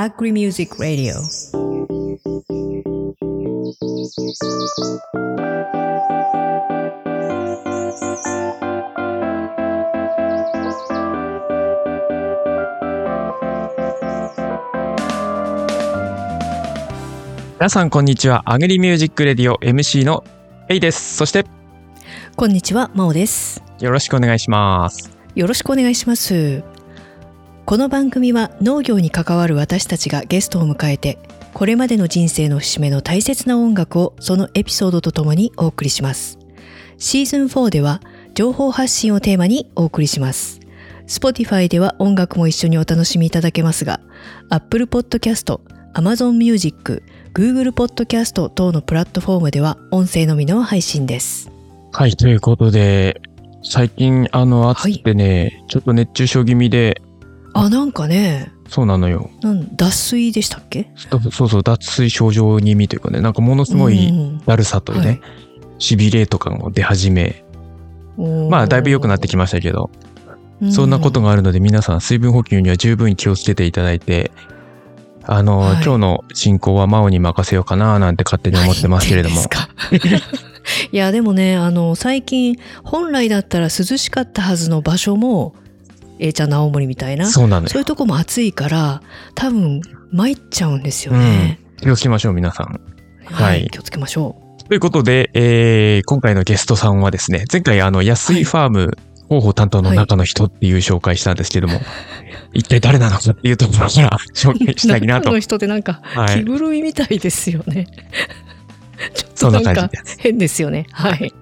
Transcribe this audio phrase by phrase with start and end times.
[0.00, 1.12] Agri Music Radio
[17.58, 18.42] 皆さんこんにちは。
[18.46, 20.24] Agri Music Radio MC の
[20.70, 21.14] エイです。
[21.18, 21.44] そして
[22.36, 25.10] こんにちは、まおですよろしくお願いします。
[25.34, 26.79] よろしくお願いします
[27.70, 31.20] この番組は農業に関わる私たちがゲストを迎えて
[31.54, 36.36] これまでの人生の節目の大切な音楽をそのエピソードとともにお送りします。
[36.98, 38.00] シーズン4では
[38.34, 40.58] 情報発信をテーマにお送りします。
[41.06, 44.00] Spotify では音楽も一緒にお楽しみいただけますが
[44.48, 45.60] Apple Podcast、
[45.94, 51.52] Amazon Music、Google Podcast 等のプラットフォームでは音声のみの配信です。
[51.92, 53.20] はい、ということで、
[53.62, 57.00] 最近あの暑くてね、ちょっと熱中症気味で、
[57.52, 58.52] あなんかね。
[58.68, 59.30] そうなのよ。
[59.42, 60.90] なん脱水でしたっけ？
[61.32, 65.20] そうそう脱水症状気味というかね、なんかものすごいうんだるさとね、はい。
[65.78, 67.44] しびれとかも出始め、
[68.48, 69.90] まあだいぶ良くなってきましたけど、
[70.70, 74.30] そんなことががあるので皆さん水分補給には十分気をつけていただいて、
[75.24, 75.82] あの、はい。
[75.82, 79.40] 今日の進行は真央に任せようかななんて勝手に思ってますけれども。
[80.92, 85.54] いやでもねあの最近本来だったら涼しかったはずの場所も
[86.20, 87.70] A ちゃんの青森みたいなそそうなのよ。
[87.74, 89.02] ういうとこも暑いから
[89.34, 89.80] 多分
[90.12, 92.80] 参っちゃうんですよね、気をつけましょう、皆さん。
[93.24, 94.36] はい気をつけましょ
[94.68, 98.90] ということで、えー今回のゲストさんはですね、前回あの、安いファーム
[99.28, 101.80] 広報担当の中の人っていう紹介したんですけども、
[102.52, 105.32] 一体誰なのかっていうところから 紹介うしたいなと中。
[105.34, 106.42] の人ってなんかはい。
[106.42, 107.86] 着ぐるみみたいですよね、
[109.14, 110.16] ちょっそんとなん感じです。
[110.18, 111.32] 変ですよねはい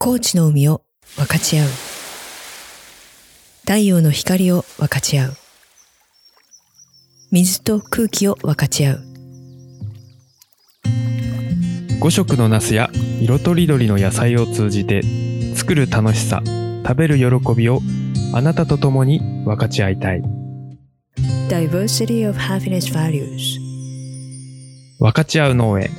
[0.00, 0.82] 高知の海を
[1.16, 1.68] 分かち合う。
[3.62, 5.32] 太陽の光を分かち合う。
[7.32, 9.00] 水と空気を分かち合う。
[12.00, 12.90] 5色のナスや
[13.20, 15.02] 色とりどりの野菜を通じて
[15.56, 16.42] 作る楽しさ
[16.86, 17.80] 食べる喜びを
[18.32, 20.22] あなたと共に分かち合いたい。
[21.48, 23.58] Diversity of Happiness Values.
[25.00, 25.90] 分かち合う農園。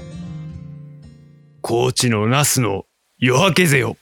[1.62, 2.86] 高知のナスの
[3.22, 3.98] 夜明けぜよ。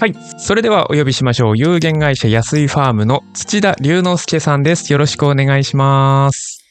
[0.00, 0.14] はい。
[0.38, 1.56] それではお呼びしましょう。
[1.56, 4.90] 有限会社安いファームの土田龍之介さんです。
[4.90, 6.64] よろしくお願いします。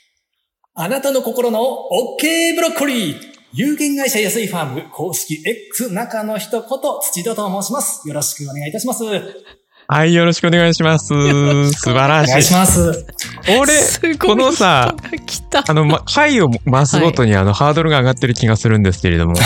[0.73, 3.15] あなたの心の OK ブロッコリー
[3.53, 6.61] 有限会社安いファーム公式 X 中の一言
[7.01, 8.07] 土田と申します。
[8.07, 9.03] よろしくお願いいたします。
[9.91, 11.07] おはい、よろしくお願いします。
[11.73, 12.47] 素晴ら願いしい。
[12.47, 13.05] します。
[13.59, 14.95] 俺、このさ、
[15.67, 19.35] あの、ま、回を増すごとにあの、ハードルが上がってる気がするんですけれども。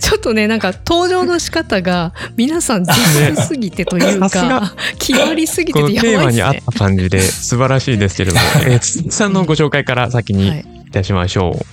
[0.00, 11.66] ちょっとねなんか登場の仕方が皆さん 自由すぎてというか決まりすぎこのててやテーマに合った感じで素晴らしいですけれども、えー、土田さんのご紹介から先にはいいたしましょう。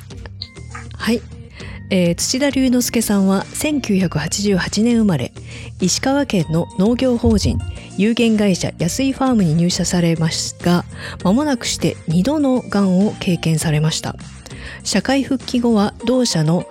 [0.96, 1.22] はい、
[1.90, 5.32] えー土田龍之介さんは1988年生まれ
[5.80, 7.60] 石川県の農業法人
[7.98, 10.84] 有限会社安井ファームに入社されますが
[11.24, 14.16] 間もなくして2度のがんを経験されました。
[14.84, 16.66] 社会復帰後は同社の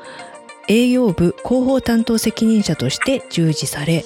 [0.69, 4.05] 営業部広報担当責任者として従事され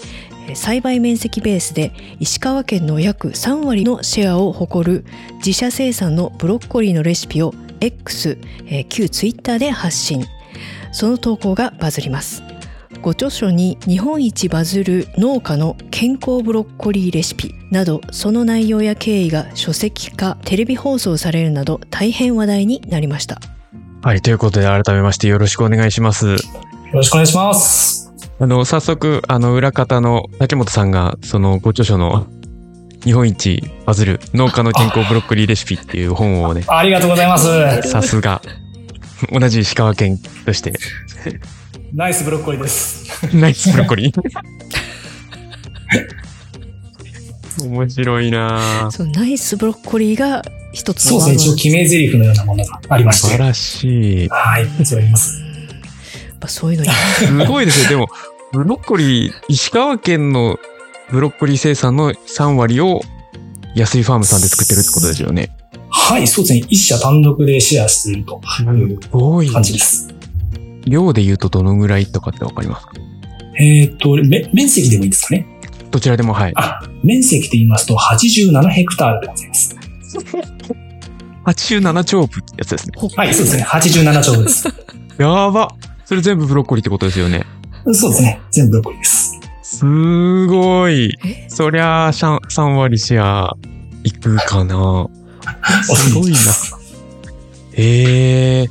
[0.55, 5.05] 栽培面積ベースで石川県の約3割のシェアを誇る
[5.37, 10.25] 自社生産のブロッコリーのレシピを X、えー旧 Twitter で発信。
[10.93, 12.43] その投稿がバズります
[13.03, 23.41] ご著書に日本一バズる農家の健康ブロッコリーレシピなどその内容や経緯が書籍化テレビ放送されるなど大変話題になりました
[24.03, 26.27] はい、ということで改めましてよろしくお願いします。
[26.27, 26.37] よ
[26.95, 28.11] ろしくお願いします。
[28.39, 32.27] あの、早速、あの、裏方の竹本さんが、そのご著書の
[33.05, 37.83] 日本一バズる農家の健康ブロッコリーレシピっていう本をね、ありがとうございます。
[37.83, 38.41] さすが、
[39.33, 40.73] 同じ石川県として、
[41.95, 43.07] ナイス ブロッコリーです。
[43.35, 44.21] ナイスブロッコリー。
[47.63, 51.35] 面白いなぁそのナイスブロッコリーが一つそうですね。
[51.35, 53.29] 一応決め台詞のようなものがありまして。
[53.29, 54.29] 素晴らしい。
[54.29, 54.87] はい。
[54.87, 55.41] それあります。
[55.41, 55.47] や
[56.37, 57.89] っぱそういうのにすごいですね。
[57.91, 58.09] でも、
[58.53, 60.59] ブロッコリー、石川県の
[61.11, 63.03] ブロッコリー生産の3割を
[63.75, 65.51] 安いファームさんで作ってるってことですよね。
[66.11, 66.27] はい。
[66.27, 66.65] そうですね。
[66.69, 69.49] 一社単独でシェアするというすごい。
[69.49, 70.09] 感じです。
[70.87, 72.93] 量で言うとどのぐらいとかってわかりますか？
[73.59, 75.47] えっ、と、め面積でもいいですかね？
[75.91, 76.53] どちらでもはい。
[76.57, 79.77] あ、面積で言いますと87ヘクタールでございます。
[81.47, 82.95] 87丁部ってやつですね。
[83.17, 83.65] はい、そうですね。
[83.65, 84.69] 87兆です。
[85.19, 85.75] やば。
[86.05, 87.45] それ全部ブロッコリーってことですよね。
[87.93, 88.41] そうですね。
[88.51, 89.39] 全部ブロッコリーです。
[89.63, 91.17] すごい。
[91.25, 91.47] え？
[91.49, 93.57] そりゃあ、しゃん3割シェア
[94.05, 95.07] いくかな。
[95.85, 96.39] すごいな。
[97.73, 98.69] へえ。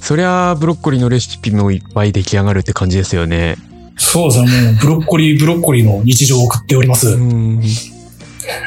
[0.00, 3.56] そりゃあ、ブロッコリーのレシピもいっぱい出来上がるって感じですよね。
[3.96, 4.62] そうですね。
[4.62, 7.08] もうブロッコリー、ブロッコリーの日常を送っております。
[7.08, 7.62] うん。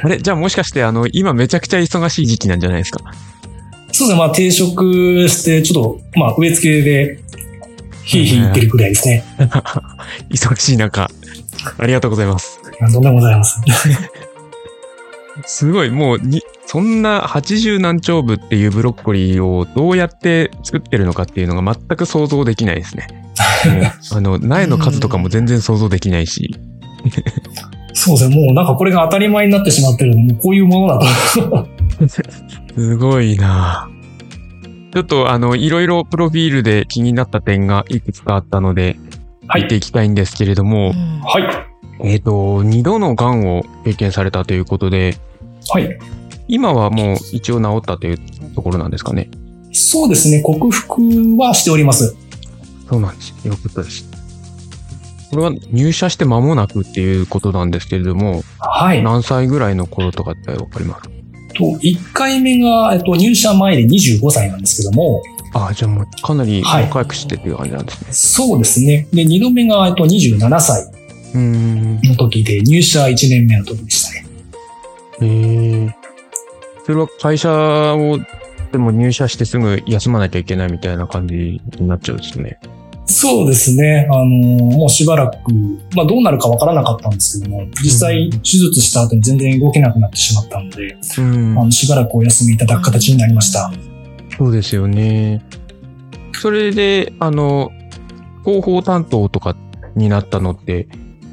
[0.04, 0.18] あれ？
[0.18, 3.00] じゃあもしかして、あの、今めちゃくちゃ忙しい時期なんじゃないですか？
[3.92, 4.16] そうですね。
[4.16, 7.19] まあ定食して、ちょっと、まあ植え付けで、
[8.04, 9.24] ひいひい言ってるくらいですね。
[10.31, 11.10] 忙しい中。
[11.78, 12.60] ありがとうございます。
[12.92, 13.62] とんでもございます。
[15.45, 23.07] すごい、もうに、そんな80何丁部っていうブロッコリーをどうやって作ってるのかっていうのが全く想像できないですね。
[24.13, 26.60] あの、苗の数とかも全然想像できないし。
[27.94, 28.36] そうですね。
[28.36, 31.68] もうなんかこれが当たり前になってしまってるもうこういうものだと。
[32.75, 33.89] すごいな
[34.94, 38.95] ちょっとあの、いろいろプロフィールで気になった点がいくつかあったので、
[39.48, 42.07] はい見ていきたいんですけれども、うんはい。
[42.07, 45.18] えっ、と、二度の癌を経験されたということで、
[45.68, 45.98] はい。
[46.50, 48.19] 今はもう一応治ったという
[48.56, 49.30] ところなんですかね。
[49.72, 50.42] そうですね。
[50.42, 51.01] 克服
[51.38, 52.16] はしております。
[52.90, 53.34] そうなんです。
[53.48, 54.10] よかったです。
[55.30, 59.04] これは入社して間もなくっていうことなんですけれども、はい。
[59.04, 61.10] 何歳ぐらいの頃とかってわかります？
[61.54, 65.22] と、1回目が、えっと、入社前で25歳なんですけども、
[65.54, 68.07] あじゃあもうかなりはい若くしてっていう感じなんですね。
[68.12, 69.07] そうですね。
[69.13, 70.92] で、2度目が、えっと、27歳。
[71.36, 74.25] の時で、入社1年目の時でしたね。
[75.22, 75.95] へえ。
[76.90, 78.18] それは会社を、
[78.72, 82.60] でも入社してすぐ休まなきゃいけないみたいな感じになっちゃうんですね。
[83.06, 84.08] そうですね。
[84.10, 85.52] あのもうしばらく、
[85.96, 93.72] まあどうなるかわからなかったんですけども、実際手術した後に全然動けなくなってしまったので、うんあのしばらくお休みいただく形になりました。
[94.36, 95.46] そうですよね。
[96.34, 97.70] それで、あの、
[98.44, 99.56] 広報担当とか
[99.96, 100.88] になったのって、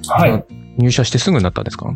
[0.07, 0.45] はい。
[0.77, 1.95] 入社してすぐになったんですか？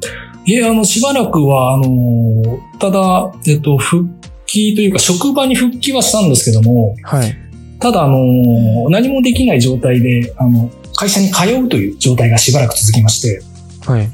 [0.50, 4.08] いえ、あの、しばらくは、あの、ただ、えっと、復
[4.47, 7.37] 帰というか、職場に復帰はしたんですけども、はい。
[7.79, 13.43] ただ、あの、何もできない状態で、あの、会社に通うという状態がしばらく続きまして、
[13.87, 14.08] はい。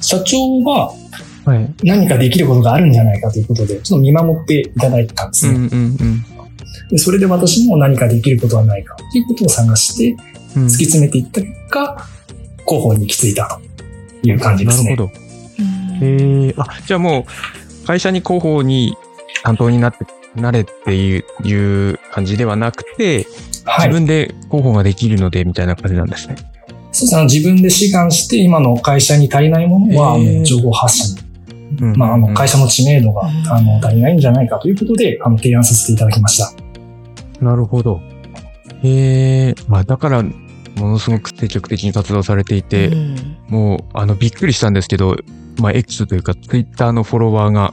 [0.00, 0.92] 社長が
[1.44, 1.74] はい。
[1.82, 5.54] 何かできることがあるんじゃないかということで、ちょっと見守っていただいたんですね。
[5.54, 6.24] うんうんうん。
[6.88, 10.16] でそれで私も何かできることはないかということを探して、
[10.56, 12.06] うん突き詰めていった結果、
[12.66, 13.60] 広報に行き着いた
[14.22, 14.90] という感じですね。
[14.90, 15.23] なるほど。
[16.04, 16.54] へえ。
[16.56, 17.26] あ、じゃあも
[17.82, 18.96] う、会社に広報に
[19.42, 21.18] 担当になって、なれってい
[21.90, 23.26] う感じではなくて、
[23.64, 23.88] はい。
[23.88, 26.36] 自分で広報ができるので、みたいな感じなんですね。
[26.92, 27.24] そうですね。
[27.24, 31.16] 自分で志願して、今の会社に足りないものは、情報発信。
[31.80, 36.52] うんまあ、あの、会社の知名度が、うんあの、足りないんじゃないかということで、あの、提案させていただきました。
[37.40, 38.00] なるほど。
[38.82, 39.54] へえ。
[39.66, 40.32] まあ、だから、も
[40.76, 45.16] のすごく積極的に活動されていて、うんもう、あの、びっくりしたんですけど、
[45.58, 47.72] まあ、X というか、Twitter のフォロワーが、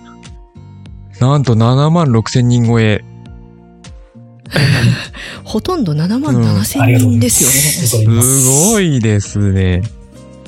[1.19, 3.03] なんと7万6千人超え。
[5.43, 7.95] ほとんど7万うん7あり千人ですす。
[7.95, 8.15] よね。
[8.17, 9.81] ねすごいですね。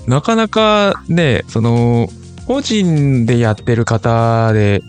[0.07, 2.09] なかなかね、その、
[2.47, 4.81] 個人でやってる方で、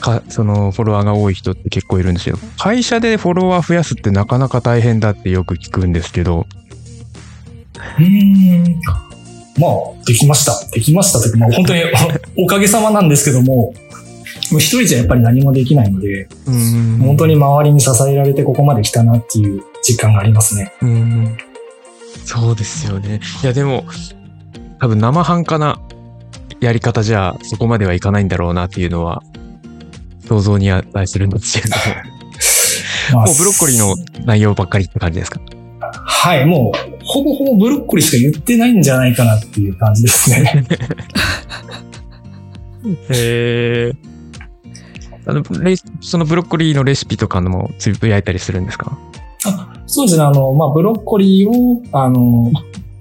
[0.00, 6.46] か、その、フォロワーが多い人って結構いるんですけど、会社でフォロワー増やすってなかなか大変だってよく聞くんですけど、
[7.98, 8.80] うーん。
[9.58, 10.52] まあ、できました。
[10.72, 11.80] できましたというか、まあ、本当に
[12.38, 13.72] おおかげさまなんですけども、
[14.50, 20.72] もう一人じゃやっぱり何もできないので、うん本当に周りに支えられてここまで来たなっていう実感がありますね。
[20.82, 21.36] うん
[22.24, 23.20] そうですよね。
[23.42, 23.84] いや、でも、
[24.78, 25.80] 多分生半可な
[26.60, 29.22] やり方じゃそこまではいかないんだろうなっていうのは、
[30.28, 31.82] 想像に値するんですけれども。
[33.14, 35.40] まあもうブロッコリーの内容ばっかりって感じですか？
[36.04, 40.64] はい、もう、ほぼほぼブロッコリーしか言ってないんじゃないかなっていう感じですね。
[43.10, 43.92] へえ。
[45.26, 48.96] あの、レシそのブロッコリーのレシピとかのもつぶやいたりするんですか？
[49.86, 52.52] そうですね、あの、まあ、ブロッコリーを、あの、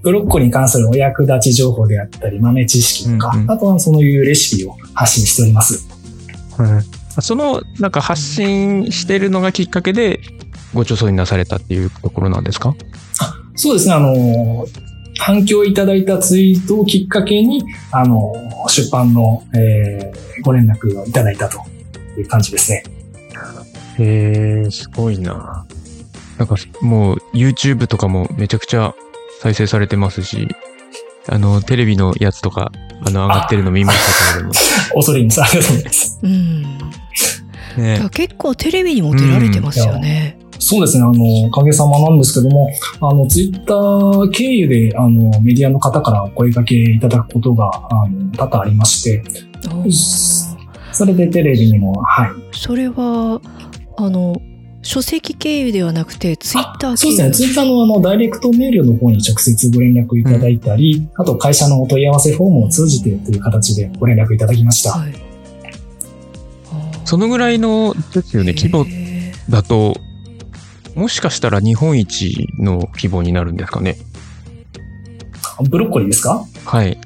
[0.01, 5.87] ブロッコリーに関するお役立ち情報であったり、豆知識とか、うんうんあとはそういうレシピを発信しております。
[7.21, 10.19] その、なんか発信してるのがきっかけで、
[10.73, 12.75] ご著書になされたっていうところなんですか？
[13.59, 14.65] そうですね、あの、
[15.17, 17.61] 反響いただいたツイートをきっかけに、
[17.91, 18.33] あの、
[18.67, 21.59] 出版の、えーご連絡をいただいたと
[22.17, 22.83] いう感じですね。
[23.97, 25.65] へえ、すごいな。
[26.37, 28.95] なんかもう YouTube とかもめちゃくちゃ
[29.41, 30.47] 再生されてますし、
[31.27, 32.71] あの、テレビのやつとか、
[33.05, 34.53] あの、上がってるの見ましたけれども。
[34.95, 35.41] 恐れ入ります。
[35.41, 36.19] ありがとうございます。
[36.23, 36.63] うん。
[37.77, 40.37] ねら結構テレビにも出られてますよね。
[40.69, 42.69] そうですね、あの、おかげさまなんですけども、
[43.01, 49.23] あの、ツイッター経由で、あの、メディアの方からお声掛けいただくことが、あの、多々ありまして、
[50.91, 52.29] それでテレビにも、はい。
[52.51, 53.41] それは
[53.97, 54.39] あの
[54.83, 57.17] 書籍経由ではなくてツイッター経由。
[57.17, 64.91] そうですね、ツイッターのあの、ダイレクトメールの方に直接ご連絡いただいたり、あと会社のお問い合わせフォームを通じてという形でご連絡いただきました。
[64.91, 65.13] はい。
[67.05, 69.97] そのぐらいのですよね、規模へだと、
[70.99, 73.95] もしかしたら日本一の規模になるんですかね。
[75.69, 76.45] ブロッコリーですか？
[76.65, 76.97] はい。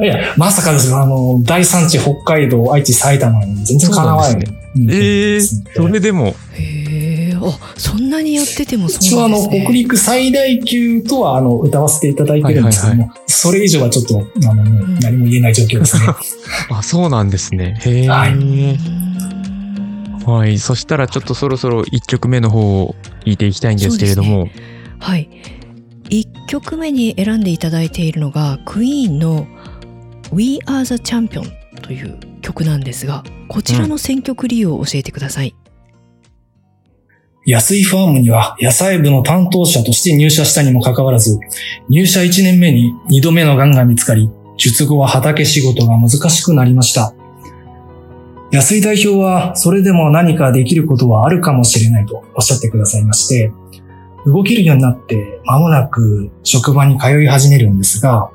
[0.00, 0.98] いや、まさかですよ。
[1.02, 4.30] あの、大産地北海道、愛知、埼玉に全然かなわない。
[4.32, 16.06] そうなんええそれでも、ーへえあそんなにやってても一応あの、そうなんですね北陸最大級とは、あの、歌わせていただいてるんですけども、それ以上はちょっと、あの、もう何も言えない状況ですね。
[16.70, 17.76] あ、そうなんですね。
[17.80, 18.08] へえ。
[18.08, 18.78] はい
[20.24, 20.58] はい。
[20.58, 24.48] そしたらちょっとそろそろ1曲目の方を聞いていきたいんですけれども。
[24.98, 25.28] はい
[26.10, 29.46] 1曲目に選んでいただいているのがクイーンの
[30.34, 31.48] 「We Are the Champion」
[31.82, 35.54] という曲なんですがこちらの選曲理由を教えてください、
[37.46, 41.38] 安井ファームには野菜部の担当者として入社したにもかかわらず、
[41.88, 47.14] 入社1年目に2度目の癌が見つかり、術後は畑仕事が難しくなりました。
[48.52, 53.52] 安井代表は、それでも何かできることはあるかもしれないとおっしゃってくださいまして、
[54.26, 58.30] 動けるようになって間もなく職場に通い始めるんですが、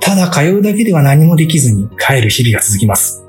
[0.00, 3.24] ただ通うだけでは何もできずに帰る日々が続きます。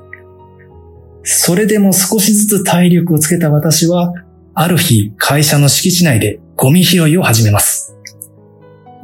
[1.22, 4.12] それでも少しずつ体力をつけた私は、
[4.54, 7.96] ある日、会社の敷地内でゴミ拾いを始めます。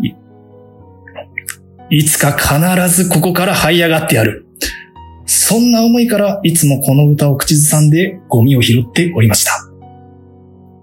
[0.01, 0.15] い
[1.91, 4.47] いつか必ずここから這い上がってやる。
[5.35, 9.53] そんな思いからいつもこの歌を口ずさんでゴミを拾っておりました。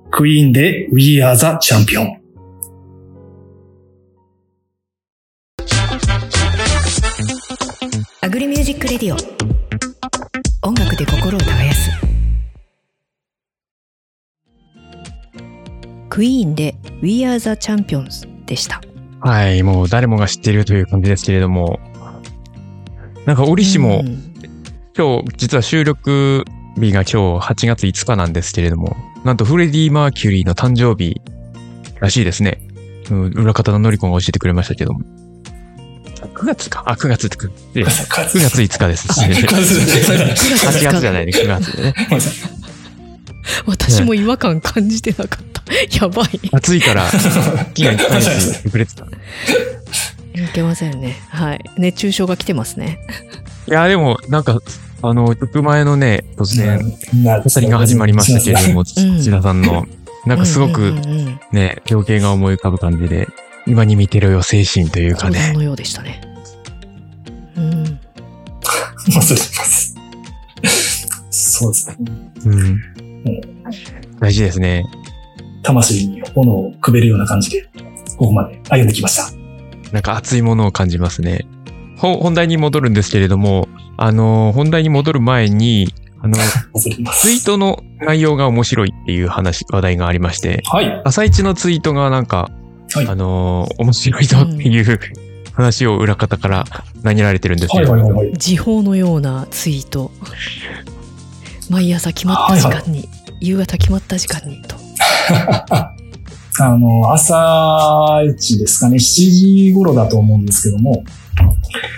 [0.10, 2.18] クイーンで We Are the Champion。
[8.22, 11.92] Agri Music Radio 音楽で心を耕す
[16.10, 18.82] クイーンで We Are the Champions でした
[19.22, 19.62] はい。
[19.62, 21.80] もう誰もが知っているという感じですけれども。
[23.26, 24.29] なんか折しも、うん
[24.98, 26.46] 今日実は収録
[26.78, 31.22] 日が今日8月5日なんですけれども、なんとフレディ・マーキュリーの誕生日
[32.00, 32.62] らしいですね。
[33.12, 35.02] うん裏方ののりこが教えてくれましたけども。
[36.34, 36.84] 9月か。
[36.86, 38.62] あ、9月って9 9月。
[38.62, 39.08] 5日です。
[39.08, 39.44] 8
[40.84, 41.94] 月じゃないね、9月でね。
[43.66, 45.60] 私も違和感感じてなかった。
[46.02, 46.30] やばい。
[46.52, 47.10] 暑いから、
[47.74, 49.06] 気がいっぱいですってくれてた。
[49.06, 49.08] い
[50.44, 51.18] いけませんね。
[51.30, 51.62] はい。
[51.78, 53.00] 熱中症が来てますね
[53.72, 54.60] や、でも、なんか、
[55.02, 56.80] あの、曲前のね、突然、
[57.24, 59.86] な語りが始まりましたけれども、うん土田さんの、
[60.26, 60.94] なんかすごく
[61.52, 63.28] ね、情景が思い浮かぶ感じで、
[63.66, 65.54] 今に見てるよ精神というかね。
[65.54, 66.22] のようでしたね
[67.56, 69.96] うん忘れてます。
[71.30, 71.98] そうですね。
[72.46, 72.82] うん。
[74.20, 74.84] 大事ですね。
[75.64, 77.70] 魂に炎をくべるような感じで、
[78.18, 79.32] ここまで歩んできました。
[79.92, 81.46] なんか熱いものを感じますね。
[82.00, 86.38] ほ本題に戻るんですけれども、あの、本題に戻る前に、あの。
[86.80, 91.02] ツイートの内容が面白いっていう話、話題がありまして、はい。
[91.04, 92.50] 朝一のツイートがなんか、
[92.94, 95.00] はいあのー面白いぞっていう
[95.54, 96.66] 話を裏方から
[97.04, 98.34] 投げられてるんですけはいはいはいはい。
[98.38, 100.12] 時報のようなツイート
[101.70, 103.08] 毎朝決まった時間に、
[103.42, 104.76] 夕方決まった時間にと
[106.62, 111.04] あの、朝一ですかね、7時頃だと思うんですけども、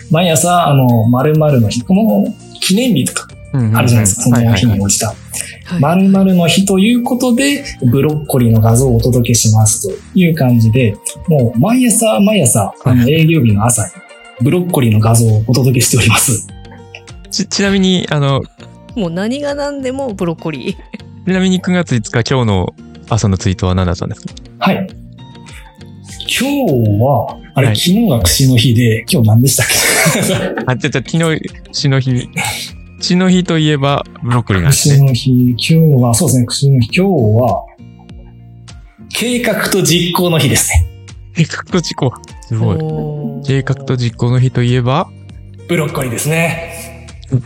[0.10, 2.26] 毎朝、あの、〇〇の日、この
[2.60, 3.28] 記念日とか
[3.74, 5.08] あるじゃないですか、その日に応じた。
[5.08, 5.16] はい
[5.80, 10.98] 〇〇の日ということで、ブロッコリーの画像をお届けしますという感じで、
[11.30, 13.92] もう毎朝毎朝、あの営業日の朝に、
[14.42, 16.46] ブロッコリーの画像をお届けしております。
[17.30, 18.42] ちちなみに、あの、
[18.98, 20.76] もう何が何でもブロッコリー
[21.26, 22.76] ちなみに9月5日今日の
[23.08, 24.34] 朝のツイートは何だったんですか？
[24.60, 24.90] はい。
[26.40, 26.64] 今日
[27.02, 30.64] は、あれ、はい昨日が串の日で、今日何でしたっけ？
[30.66, 32.30] あ、じゃじゃ昨日、血の日、
[33.02, 35.08] 血の日といえばブロッコリーなんです串ね。
[35.08, 37.12] の日、今日は、そうですね、串の日、今日
[37.42, 37.66] は、
[39.14, 40.86] 計画と実行の日ですね。
[41.36, 42.12] 計画と実行。
[42.48, 42.78] すごい。
[43.46, 45.10] 計画と実行の日といえば、
[45.68, 47.08] ブロッコリーですね。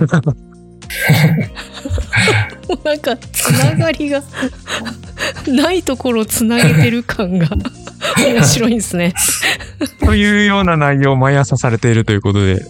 [2.83, 4.23] なんかつながりが
[5.47, 7.47] ないところをつなげてる感が
[8.33, 9.13] 面白いですね
[10.05, 12.65] というような内容を毎朝されているということで、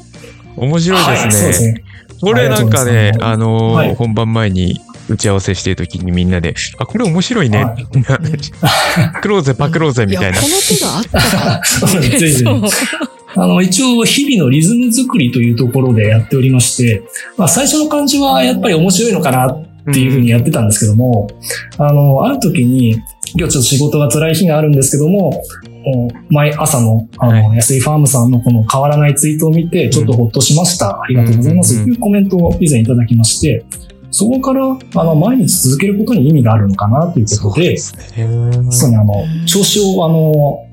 [0.58, 1.48] 面白いはい、そうでね。
[1.48, 1.84] ですすね。
[2.22, 7.64] これなんかね、あのーはい本番前に打ち合わせしてる時にみんなで、あ、これ面白いね。
[7.64, 7.86] はい
[9.14, 10.48] パクろうぜ、パクろうぜ、みたいなやこ。
[10.48, 12.44] の手があったかそうです
[13.38, 17.04] あの、一応、日々のリズム作りというところでやっておりまして、
[17.38, 19.58] まあ、最初の感じはやっぱり面白いのかな
[19.90, 21.28] っていうふうにやってたんですけども、
[21.78, 25.44] あの、ある時に、今日ちょっと仕事が辛い日があるんですけども、
[26.30, 31.02] 毎朝の、あの、は安井ファームさんのこの変わらないツイートを見て、ちょっとほっとしました。
[31.02, 31.76] ありがとうございます。
[31.78, 33.64] うんというコメントを以前いただきまして、
[34.10, 34.66] そこから、
[34.96, 38.72] あの、毎日続けることに意味があるのかなということで、すね。
[38.72, 39.14] そうね、あの、
[39.46, 40.66] 調子を、あの、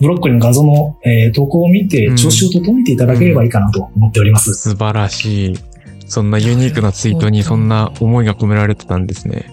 [0.00, 4.54] ブロッコリーの画像の、えー投稿を見てう、ん調子を整えていただければいいかなと思っております。
[4.54, 5.58] 素晴らしい。
[6.08, 9.50] そんなユニークなツイートにそんな思いが込められてたんですね。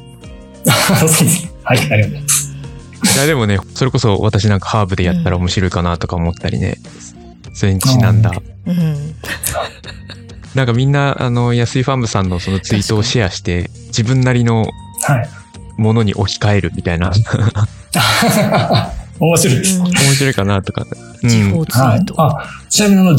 [0.65, 1.53] そうです。
[1.63, 2.55] はい、ありがとうございます。
[3.15, 6.77] いやでもね、それこそ私なんかハーブでやったら面白いかなとか思ったりね。
[7.53, 8.31] それにちなんだ。
[8.65, 9.15] うん
[10.55, 14.69] なんかみんな、あの、安井ファームさんのそのツイートをシェアして、自分なりの
[15.01, 15.29] はい。
[15.77, 17.11] ものに置き換えるみたいな、
[19.19, 19.79] 面白いです。
[19.79, 20.85] うん面白いかなとか。
[21.23, 21.29] うん。
[21.29, 22.05] 地方ツイはいー。
[22.05, 22.21] ト。
[22.21, 23.17] あ、ちなみにあの、11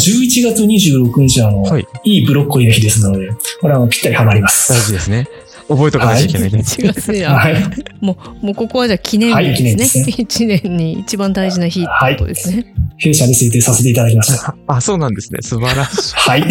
[0.52, 4.72] 月26日はあの、はいい、いブロッコリーの日ですので、これはあのぴったりハマりま大す。
[4.86, 5.26] 事ですね。
[5.68, 6.60] 覚えとかなきゃいけないね。
[6.78, 7.26] 違うね。
[7.26, 7.56] あはい。
[8.00, 10.14] もう、もうここはじゃあ記念はい日で記念ですすね。
[10.18, 12.72] 一年に一番大事な日ってことですね。
[12.98, 14.54] 弊社に制定させていただきました。
[14.68, 15.40] あ、そうなんですね。
[15.42, 16.14] 素晴らしい。
[16.14, 16.44] はい。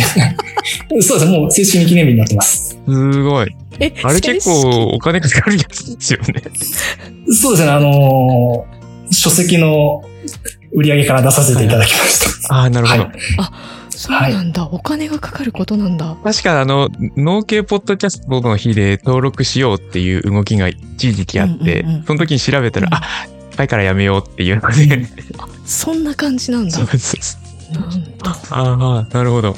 [1.02, 1.32] そうです。
[1.32, 2.78] もう正式に記念日になってます。
[2.86, 3.56] すごい。
[3.80, 6.42] え、あれ結構お金かかるやつですよね。
[7.32, 7.72] そうですね。
[7.72, 8.75] あのー
[9.12, 10.04] 書籍の
[10.72, 12.54] 売り上げから出させていただきました。
[12.56, 13.04] ああ、なるほど。
[13.04, 13.12] はい
[13.98, 14.66] そうなんだ。
[14.66, 16.18] お金がかかることなんだ。
[16.24, 23.02] 確かあの、農系ポッドキャストの日で登録しようっていう動きが一時期あって、うんうんうんその時に調べたら、うんあ、
[23.52, 25.08] 高いからやめようっていうので、
[25.66, 26.72] そんな感じなんだ。
[26.72, 27.38] そうそうそ
[27.72, 28.38] うなんだ。
[28.52, 29.56] ああ、なるほど。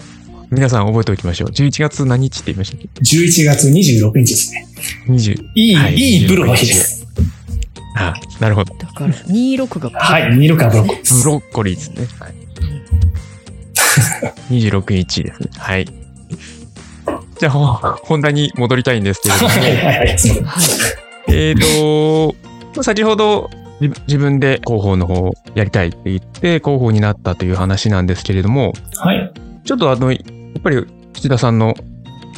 [0.50, 1.50] 皆さん覚えておきましょう。
[1.50, 4.68] 11月何日って言いましたっけ？11月26日ですね。
[5.08, 5.50] ?20。
[5.56, 6.97] いい、はいいいブロの日です。
[8.00, 8.74] あなるほど。
[8.76, 10.00] だから、26が。
[10.00, 11.24] はい、ニルカブロッコリーです。
[11.24, 12.08] ブロッコリーですね。
[12.20, 12.34] はい、
[14.54, 15.50] 26日ですね。
[15.58, 15.86] はい。
[17.40, 20.18] じゃあ、ほ本題に戻りたいんですけれども、はいはいはい。
[21.30, 22.34] えー
[22.74, 29.34] と、先ほど自自分で広報の方をやりたいって言って広報になったという話なんですけれども、はい。
[29.66, 31.76] ちょっとあの、やっぱり土田さんの、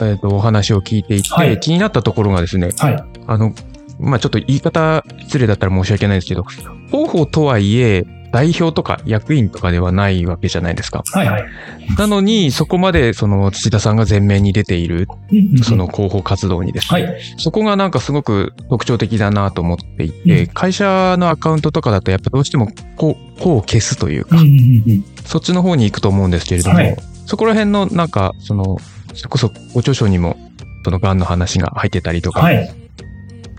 [0.01, 3.03] えーとお話を聞いていて、はい気になったところがですね、はい。
[3.27, 3.53] あの、
[3.99, 11.03] まあちょっと言い方失礼だったら申し訳ないですけど、広報とはいえ、代表とか役員とかではないわけじゃないですか。
[11.13, 11.45] はいはい。
[11.97, 15.07] なのに、そこまでその土田さんが前面に出ている、
[15.63, 17.21] その広報活動にですね、はい。
[17.37, 24.37] そこがなんかすごく特徴的だなと思っていて、うん会社のアカウントとかだとやっぱどうしてもこう、こう消すというか、
[25.25, 26.97] そっちの方に行くと思うんですけれども、はい
[27.29, 28.77] そこら辺のなんか、その、
[29.13, 30.35] それこそご著書にも、
[30.83, 32.73] その癌の話が入ってたりとかはい。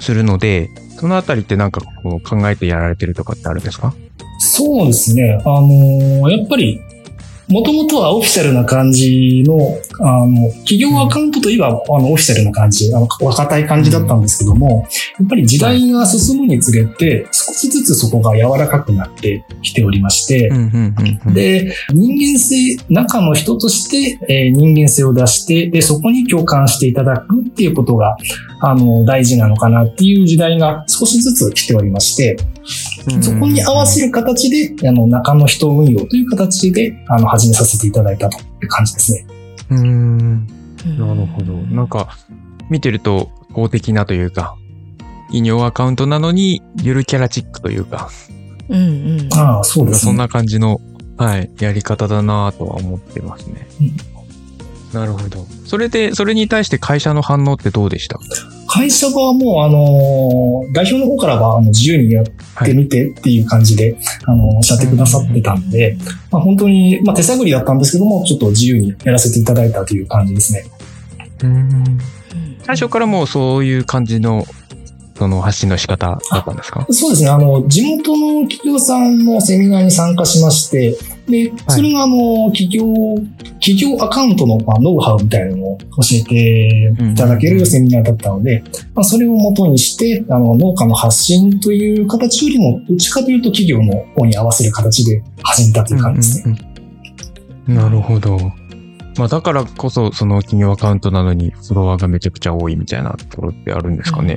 [0.01, 3.95] するので、そのあたりってなんかこう考えてやられてるとかってあるんですか？
[4.39, 5.39] そうですね。
[5.45, 6.81] あのーやっぱり、
[7.51, 9.59] もともとはオフィシャルな感じの、
[10.01, 14.87] あの、企業アカウントといえば、あの、オフィシャルな感じ、あの、若たい感じだったんですけども、
[15.19, 20.49] やっぱり時代が進むにつれて、少しずつそこが柔らかくなってきておりまして。
[21.35, 28.17] で、人間性、中の人として、えー人間性を出して、で、そこに共感していただくっていうことが、
[28.61, 32.37] あの、大事なのかなっていう時代が少しずつ来ておりまして、
[33.23, 39.27] そこに合わせる形で、あの、中の人運用という形で、あの、始めさせていただいたという感じですね。
[39.71, 40.47] うーん。
[40.87, 41.53] うんなるほど。
[41.55, 42.17] なんか、
[42.71, 44.57] 見てると公的なというか、
[45.31, 48.11] 異名アカウントなのに、ゆるキャラチックというか、
[48.69, 49.35] うんうん。
[49.35, 50.11] ああ、そうですね。
[50.11, 50.81] そんな感じの、
[51.17, 53.67] はい、やり方だなとは思ってますね。
[53.81, 54.10] うん
[54.93, 55.47] なるほど。
[55.67, 58.19] それで、それに対して会社の反応ってどうでした？
[58.67, 62.25] 会社はもう、あの、代表の方からは、あの、自由にやっ
[62.65, 65.97] てみてっていう感じで、あの、おっしゃってくださってたんで、
[66.33, 70.65] まあ、本当に、まあ、手探りだったんですけども、ちょっと自由にやらせていただいたという感じですね。
[72.65, 74.45] 最初からもうそういう感じの、
[75.17, 76.87] その発信の仕方だったんですか？
[76.91, 77.29] そうですね。
[77.29, 80.97] あの、地元の企業さんのセミナーに参加しまして、
[81.31, 82.85] で、それがあの、企業、
[83.61, 88.63] 企業アカウントの、まあ、ノウハウみたいなのを教えていただけるセミナーだったので、
[88.95, 96.45] まあ、それを元にして、あの、農家の発信という形よりも、どっちかというと企業の方に合わせる形で始めたという感じですね。
[96.47, 96.71] うんうんうん
[97.75, 98.37] なるほど。
[99.17, 104.37] まあだからこそ、その企業アカウントなのにフォロワーがめちゃくちゃ多いみたいなところってあるんですかね。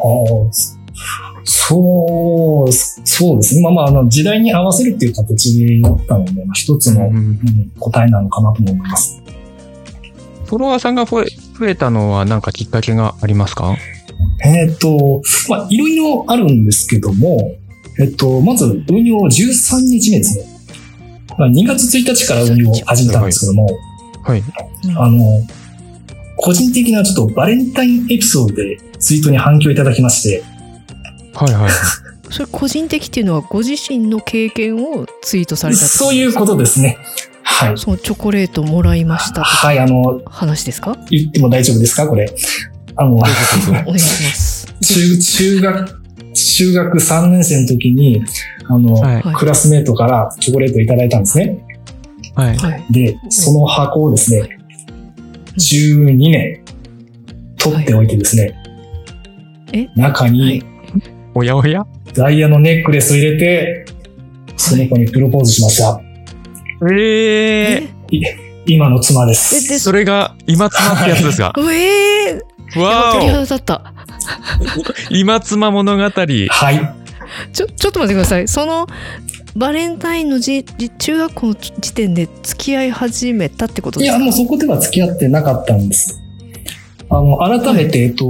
[0.00, 3.62] ああ、そう、そうですね。
[3.62, 7.38] まあまあ、あの、時代に合わせるっていう形だったので、まあ、一つの、うんうん
[7.78, 9.22] 答えなのかなと思います。
[10.46, 11.26] フォロワーさんが増え
[11.58, 13.76] 増えたのは何かきっかけがありますか？
[14.44, 17.54] えっ、と、まあ、いろいろあるんですけども、
[18.00, 20.44] えっ、と、まず運用13日目ですね。
[21.38, 23.68] まあ、2月1日から運用を始めたんですけども、
[24.22, 24.42] はい。
[24.96, 25.42] あの、
[26.36, 30.42] 個人的なちょっとバレンタインエピソードでツイートに反響いただきまして、
[31.44, 31.72] はいはいはい。
[32.30, 36.98] それ個人的っていうのはご自身の経験をツイートされたってそういうことですね。
[37.42, 37.78] はい。
[37.78, 40.96] そのチョコレートもらいましたとかはい、あの、話ですか？
[41.10, 42.06] 言っても大丈夫ですか？
[42.06, 42.30] これ。
[42.96, 44.66] あの、お願いします。
[44.82, 46.02] 中、中学、
[46.34, 48.22] 中学3年生の時に、
[48.68, 49.22] あの、はい。
[49.22, 51.58] はいクラスメートからチョコレートをいただいたんですね。
[52.34, 52.56] はい。
[52.58, 52.84] はい。
[52.90, 54.42] で、その箱をですね、
[55.56, 56.60] 12年
[57.56, 58.54] 取っておいてですね、
[59.72, 59.88] え？
[59.96, 60.62] 中はにい
[61.38, 61.86] おやおや？
[62.14, 63.86] ダイヤのネックレスを入れて、
[64.56, 66.00] その子にプロポーズしました。
[66.92, 67.88] ええ
[68.66, 69.30] 今の妻で。
[69.30, 71.60] ですでそれが今妻ってやつですかえ
[72.34, 73.94] えー、わ鳥ー肌立った。
[75.10, 76.02] お今妻物語。
[76.02, 77.52] はい。
[77.52, 78.48] ちょ、ちょっと待ってください。
[78.48, 78.88] その、
[79.54, 84.24] バレンタインのじじ中学校の時点で付き合い始めたってこといや、ですか？
[84.24, 86.20] もうそこでは付き合ってなかったんです。
[87.10, 88.26] あの、改めて、えっと、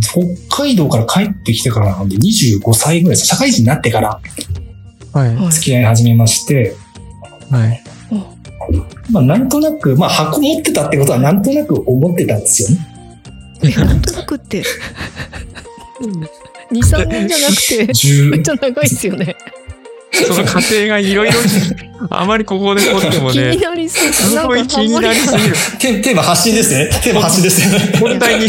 [0.00, 3.26] 北海道から帰ってきてからなんで25歳ぐらいです。
[3.26, 4.20] 社会人になってから
[5.50, 6.74] 付き合い始めまして、
[7.50, 7.84] はい。
[9.10, 12.86] まあ、なんとなく、まあ、箱持ってたってことはなんとなく思ってたんですよね。
[13.62, 14.62] えなんとなくって。
[16.72, 17.86] 2、 3年じゃなくて、めっ
[18.40, 19.36] 10ちゃ長いですよね。
[20.14, 21.34] その過程がいろいろ、
[22.10, 25.54] あまりここで掘っても気にね、なりすぎすごい気になりすぎる。
[25.78, 26.88] テテーマ発信ですね。
[27.02, 27.98] テーマ発信ですよね。
[27.98, 28.48] 本題に、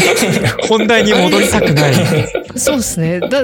[0.68, 1.94] 本題に戻りたくない。
[2.56, 3.20] そうですね。
[3.20, 3.42] だ、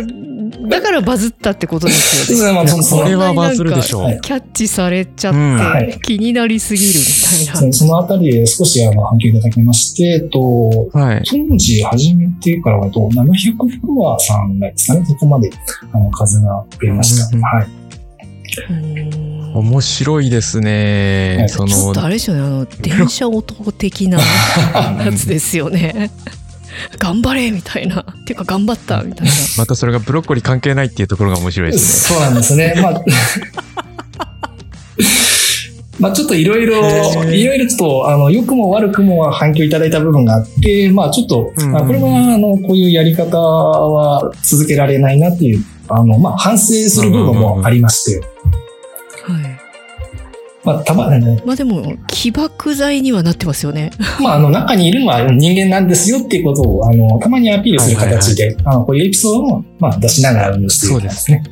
[0.68, 2.52] だからバズったってことですよね。
[2.52, 4.20] まあそれはバズるでしょうはい。
[4.20, 7.72] キャッチされちゃって、うんはい気になりすぎるみたいな。
[7.72, 11.22] そのあたりで少しあの反響いただきまして、えっと、はい。
[11.24, 15.50] 当時始めてからだと700フロアさんがですかね、そこまで
[15.92, 17.26] あの数が増えました。
[17.26, 17.66] うんうんはい。
[19.54, 21.36] 面白いですね。
[21.40, 24.18] はいそのちょっと、あれですよね、あの、電車男的な
[25.04, 26.10] やつですよね。
[26.98, 28.00] 頑張れみたいな。
[28.00, 29.32] っていうか、頑張ったみたいな。
[29.58, 32.74] またそれがブロッコリー関係ないっていうところが面白いですそうなんですね。
[32.82, 33.02] まあ、
[35.98, 36.78] まあちょっといろいろ、
[37.30, 48.31] いろいろちょっと、あの、良くも悪くも反響いただいた部分があって、まあちょっと、うんうんあこれは、あの、こういうやり方は続けられないなっていう、あの、まあ反省する部分もありまして、はい。
[50.64, 53.90] まあたま、あのまあでも、起爆剤にはなってますよね。
[54.22, 61.38] まああの、中にいるのは人間なんですよっていうことを、あの、たまにアピールする形で、あの、こういうエピソードを、まあ出しながら運用しているんですね。
[61.38, 61.44] ね。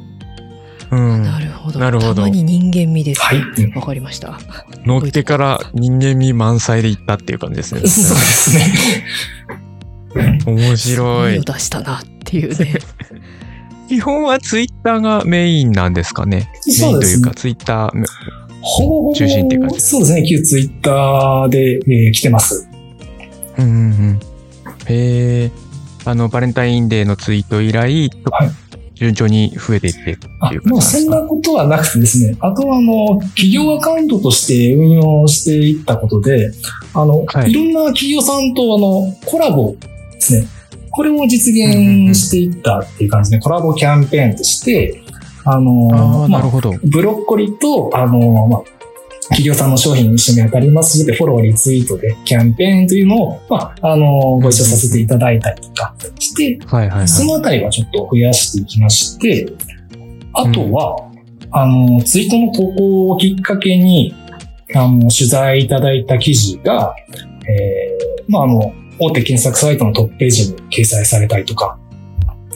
[0.91, 1.23] うん。
[1.23, 1.81] なるほど。
[1.81, 3.21] なるほどたまに人間味です。
[3.23, 3.39] はい。
[3.39, 4.39] うんわかりました。
[4.85, 7.81] 乗ってから人間味満載で行ったっていう感じですね。
[7.87, 8.65] そうですね。
[10.47, 11.43] 面白いいを。
[11.43, 12.75] 出したなっていうね。
[13.89, 16.51] 基本はツイッターがメインなんですかね。
[16.67, 17.41] メイそうですねンというか、。
[17.41, 18.05] ツイッター、
[18.63, 20.27] ほぼほぼ中心っていう感じそうですね。
[20.29, 22.69] 旧ツイッターで、えー来てます。
[23.59, 23.77] うんうんう
[24.13, 24.21] ん。
[24.87, 25.51] へえ。
[26.05, 28.51] あの、バレンタインデーのツイート以来、はい
[29.01, 31.13] 順調に増えていってってあいう、感もうじですか？
[31.15, 32.37] そんなことはなくてですね。
[32.39, 36.53] あとは、あの、企業アカウントとして運用していったことで、
[36.93, 39.75] あの、はいい、ろんな企業さんと、あの、コラボ
[40.13, 40.47] ですね。
[40.91, 45.03] これも実現していったっていう感じで、コラボキャンペーンとして、
[45.45, 46.73] あの、ああ、まあなるほど。
[46.85, 48.63] ブロッコリーと、あの、まあ、
[49.31, 57.09] 企業さんの商品に一緒に当たりますで、フォロー、リツイートで、キャンペーンというのを、まあ、あの、ご一緒させていただいたりとかして、はいはいはい。
[57.09, 59.53] そのあたりはちょっと増やしていきまして、
[60.33, 61.11] あとは、
[61.53, 64.15] あの、ツイートの投稿をきっかけに、
[64.75, 66.95] あの、取材いただいた記事が、
[67.49, 71.80] えー、まあ、あの、大手検索サイトのトップページに掲載されたりとか、うんうんうん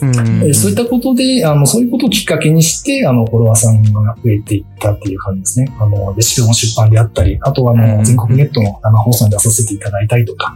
[0.01, 5.73] えーそういったことで、あの、そういうことをきっかけにして、あの、フォロワーさんが増えていったっていう感じですね。
[5.79, 10.55] あの、レシピ本出版であったり、あとは、あの、全国ネットの生放送に出させていただいたりとか、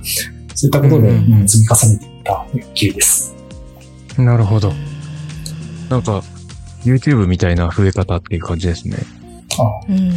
[0.55, 3.35] そういったことで、うん積み重ねていった経緯です。
[4.17, 4.73] なるほど。
[5.89, 6.21] なんか、
[6.83, 8.97] YouTube みたいな増え方っていう感じですね。
[9.57, 10.13] あうん。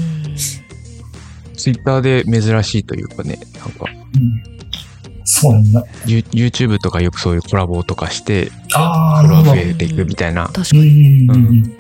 [1.57, 3.85] Twitter で珍しいというかね、なんか、
[4.17, 4.52] うん
[5.25, 5.85] そうなんだ。
[6.07, 9.45] ユ YouTube とかよくそういうコラボとかして、フォロワー。
[9.45, 11.27] 増えていくみたいな、確かうんに。
[11.27, 11.77] うんうん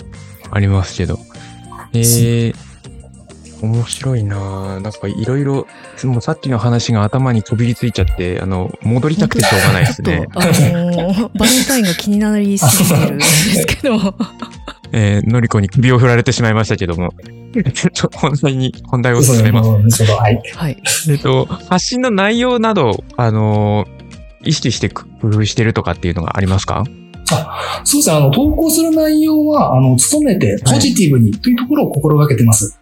[0.55, 1.19] ありますけど。
[1.95, 2.55] えー、
[3.63, 5.67] 面白いなぁなんかいろいろ、
[6.05, 10.27] もうさっきの話が頭にこびりついちゃって、あの、戻りたくてしょうがないですね。
[10.39, 13.97] ちょっと、あのー バレンタインが気になりすぎてるんですけど。
[14.93, 17.15] えー、のりこに首を振られてしまいましたけども。
[17.53, 19.23] ちょっと本題に、本題を。
[19.23, 20.05] 進めます。
[20.05, 20.43] はい。
[20.55, 20.77] はい。
[21.09, 24.03] えっと、発信の内容など、あのー
[24.45, 26.83] 意識して工夫してるとかっていうのがありますか？
[27.85, 28.17] そうですね。
[28.17, 32.77] あの、投稿する内容は、あの、努めてポジティブにというところを心がけてます。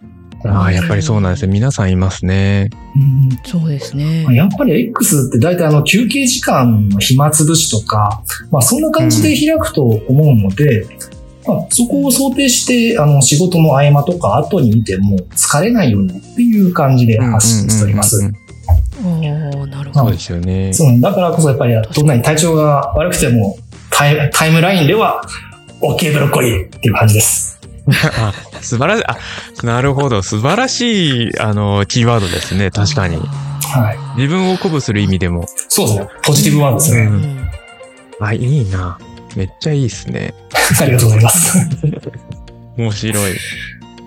[0.46, 1.52] ああ、やっぱりそうなんですね。
[1.52, 2.70] 皆さんいますね。
[2.96, 4.24] うんそうですね。
[4.34, 10.86] やっぱり X って大体あの休憩時間の暇つぶしとか、まあそんな感じで開くと思うので、
[11.54, 18.32] まあ、そこを想定してあの仕事の合間とか後に見ても疲れないようにっていう感じで発信しております。
[19.02, 20.18] おーなるほどそうで。
[20.18, 20.72] すよね。
[20.72, 23.56] そうだからこそやっぱりどんなに体調が悪くても
[23.90, 25.22] タイタイムラインでは
[25.80, 27.58] OK ブロッコリーっていう感じです。
[27.90, 29.04] あ素晴らしい。
[29.06, 29.18] あ、
[29.66, 30.22] なるほど。
[30.22, 32.70] 素晴らしい、あの、キーワードですね。
[32.70, 33.16] 確かに。
[33.16, 34.20] はい。
[34.20, 35.46] 自分を鼓舞する意味でも。
[35.68, 36.08] そうですね。
[36.22, 37.00] ポジティブワードですね。
[37.02, 37.50] ううんん
[38.20, 38.98] あ、いいな。
[39.36, 40.34] めっちゃいいですね。
[40.80, 41.58] ありがとうございます。
[42.76, 43.32] 面白い。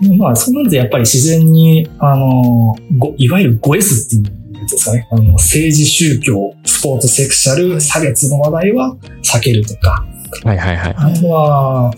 [0.02, 5.08] でまあ、そうなるとやっぱり自然に、あの、ごいわゆる 5S っていうやつですかね。
[5.12, 10.06] あの政治、宗教、スポーツ、セクシャル、差別の話題は避けるとか、
[10.44, 10.96] はいはいはい。
[10.98, 11.94] あとは、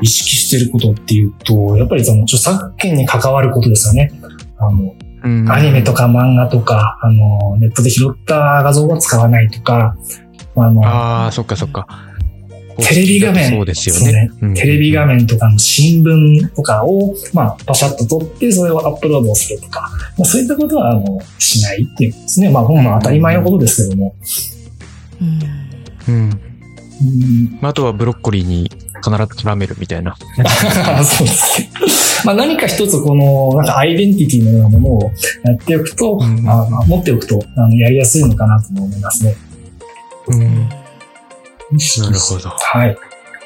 [0.00, 4.12] 意識してることっていうと、やっぱりその著作権に関わることですよね。
[4.58, 9.96] あの、うんアニメとか漫画とか、あの、ネットで拾った画像は使わないとか、
[10.54, 11.86] あの、ああ、そっかそっか。
[12.78, 14.54] テレビ画面そうですよねね。
[14.54, 22.50] テレビ画面とかの新聞とかを、まあ、パシャッと撮って、それをアップロードするとか、まあ、そういったことは、あの、しないっていうことですね。
[22.50, 24.14] まあ、本の当たり前のことですけども。
[25.20, 25.58] うん
[26.08, 26.40] うん。
[27.00, 28.70] うん、あとはブロッコリーに
[29.04, 30.16] 必ず絡めるみたいな。
[31.04, 31.70] そうですね。
[32.24, 35.12] まあ、何か一つ、この、なんかアイデンティティのようなものを
[35.44, 39.36] やっておくと、うんあ持っておくと、あの、やりやすいのかなと思いますね。
[40.28, 40.68] うん。
[41.70, 42.48] うんなるほど。
[42.48, 42.96] はい。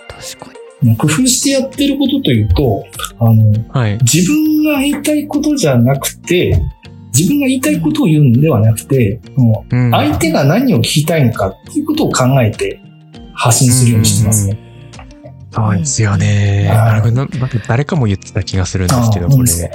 [0.08, 0.96] 確かに。
[0.96, 2.85] 工夫してやってることというと、
[3.20, 3.98] あの、はい。
[4.02, 6.61] 自分が言いたいことじゃなくて、
[7.16, 12.80] 自分が言いたいことを言うんではなくて、もううん相手が何を聞きたいのかっていうことを考えて
[13.35, 14.58] 発信するようにしてますね。
[15.52, 16.64] そうですよね。
[16.68, 19.70] ななんか誰かも言ってた気がするんですけど、これ。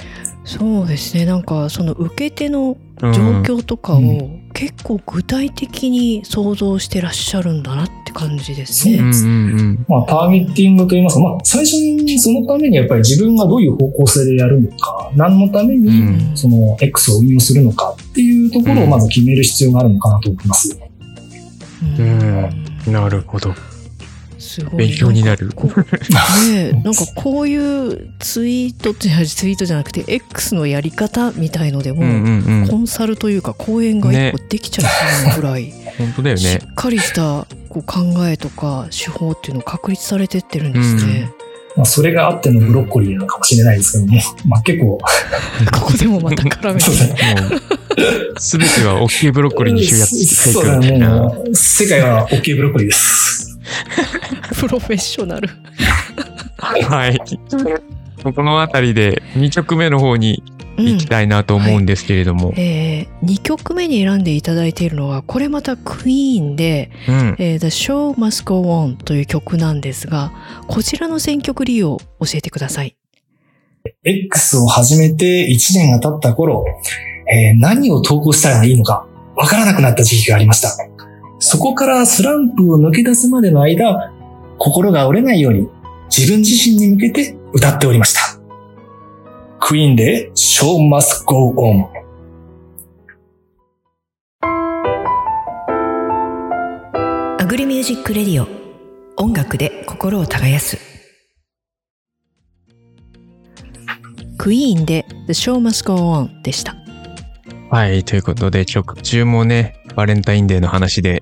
[0.48, 1.26] そうですね。
[1.26, 3.22] なんかその受け手のうん状
[3.60, 9.00] 況とかをう結構具体的に想像してらっしゃるんだなって感じですね。
[9.88, 20.80] まあ、ターゲッティングといいますか、まあ、最初にそのためにやっぱり自分がどういう方向性でやるのか、何のためうにんその X を運用するのかっていうところをまず決める必要があるのかなと思います。
[22.00, 23.54] うんなるほど。
[24.58, 25.52] すごい勉強になる。
[25.56, 32.68] こうねえなんかこういうツイートってツイートじゃなくて X のやり方みたいのでも、うんうんうん。
[32.68, 34.88] コンサルというか講演が一個できちゃ
[35.38, 36.60] うぐらい、本当だよしね。
[36.64, 41.32] っかりしたこう考えとか手法っていうのを確立されてってるんですね。
[41.76, 44.98] まあ、それがあってのブロッコリーなのかもしれないですけども、まあ結構、
[45.72, 47.36] ここでもまた絡めてそうですね。
[47.40, 47.56] も
[48.36, 50.78] う、すべては OK ブロッコリーに集約していく。
[50.78, 51.10] みたいな。
[51.10, 53.17] もう世界は OK ブロッコリーです。
[54.60, 55.50] プロフェッショナル。
[56.58, 57.18] はい。
[58.24, 60.44] このあたりで2曲目の方に
[60.78, 62.54] うん行きたいなと思うんですけれども。
[62.56, 67.36] えー、2曲目に選んでいただいているのはこれまたクイーンでうん。
[67.40, 70.32] 「えー The Show Must Go On」という曲なんですが
[70.68, 72.96] こちらの選曲理由を教えてください。
[74.04, 76.66] X を始めて1年が経った頃、
[77.32, 80.70] えー何を投稿したらいいのかわからなくなった時期がありました。
[81.50, 84.12] そこからスランプを抜け出すまでの間、
[84.58, 85.70] 心が折れないように
[86.10, 88.38] 自分自身に向けて歌っておりました。
[89.58, 91.88] クイーンで Show Must Go On。
[97.40, 98.48] Agri Music Radio
[99.16, 100.78] 音楽で心を耕す
[104.38, 106.76] クイーンで The Show Must Go On でした。
[107.70, 108.04] はい。
[108.04, 111.20] ということで、曲中もね、バレンタインデーの話で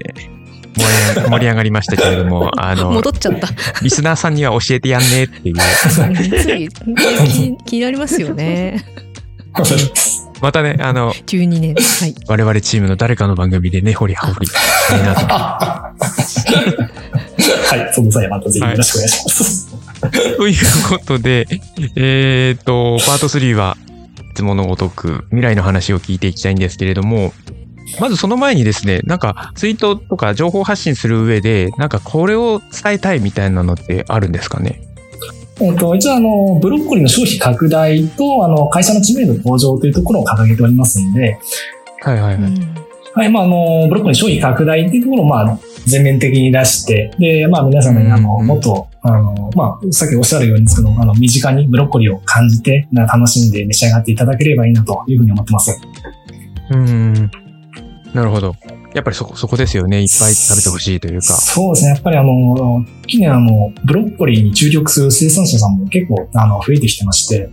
[0.76, 3.48] 盛り上が盛りましたけれども、 あの戻、っちゃった。
[3.82, 5.56] リスナーさんには教えてやんねっていう。
[5.56, 8.84] つい気気になりますよね。
[10.42, 11.76] またね、あの、12年。
[11.76, 12.16] はい。
[12.28, 14.48] 我々チームの誰かの番組でね、掘り葉掘り
[15.04, 15.26] なと。
[15.26, 15.94] は
[17.78, 19.74] い、その際はまたぜひよろしくお願いします。
[20.36, 20.56] という
[20.90, 21.48] ことで、
[21.96, 23.78] えっ、と、パート3は
[24.32, 27.32] いつものごとく未来の話を聞いていきたいんですけれども、
[28.00, 34.82] まずその前にですね、なんかツイートとか情報発信する上で、なんかこれを伝えたいみたいなのってあるんですかね？
[35.62, 41.40] えっと、一応あの、ブロッコリーの消費拡大と、あの、会社の知名度向上というところを掲げておりますので、
[42.02, 42.44] はいはいはい。
[42.44, 42.76] うん
[43.14, 55.80] はい、まあ、あの、ブロッコリーの商品拡大っていうところを、まあ、全面的に出して、で、まあ、皆様に、あの、うんもっと、あの、まあ、さっきおっしゃるようにですけど、あの、身近にブロッコリーを感じて、な楽しんで召し上がっていただければいいなというふうに思ってます。
[56.72, 57.32] うん。
[58.16, 58.56] なるほど。
[58.94, 60.02] やっぱりそこ、そこですよね。
[60.02, 61.24] いっぱい食べてほしいというか。
[61.24, 61.90] そうですね。
[61.90, 67.50] やっぱりあの、近年あの、ブロッコリーに注力する生産者さんも結構、あの、増えてきてまして、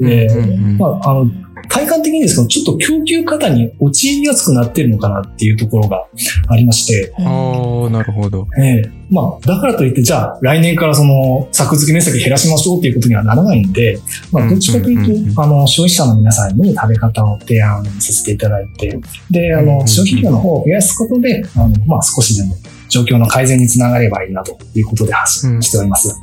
[0.00, 1.26] で、うんうんうんまあ、あの、
[1.68, 6.06] 体感的にですけど、ちょっと供給過多に陥りやすくなってるのかなっていうところが
[6.48, 8.46] ありまして、ああ、なるほど。
[8.58, 13.98] ええまあ、だからといって、じゃあ、来年からその、作付け面積減らしましょうっていうことにはならないんで、
[14.32, 18.98] まあ、どっちかというと、うんうんうんうんあの、消費者の皆さんに食べ方を提案させていただいて、
[19.30, 22.56] で、あうんうんうんの、消費量の方を増やすことで、あの、まあ、少しでも
[22.88, 26.14] 状況の改善につながればいいなということで発うん信しております。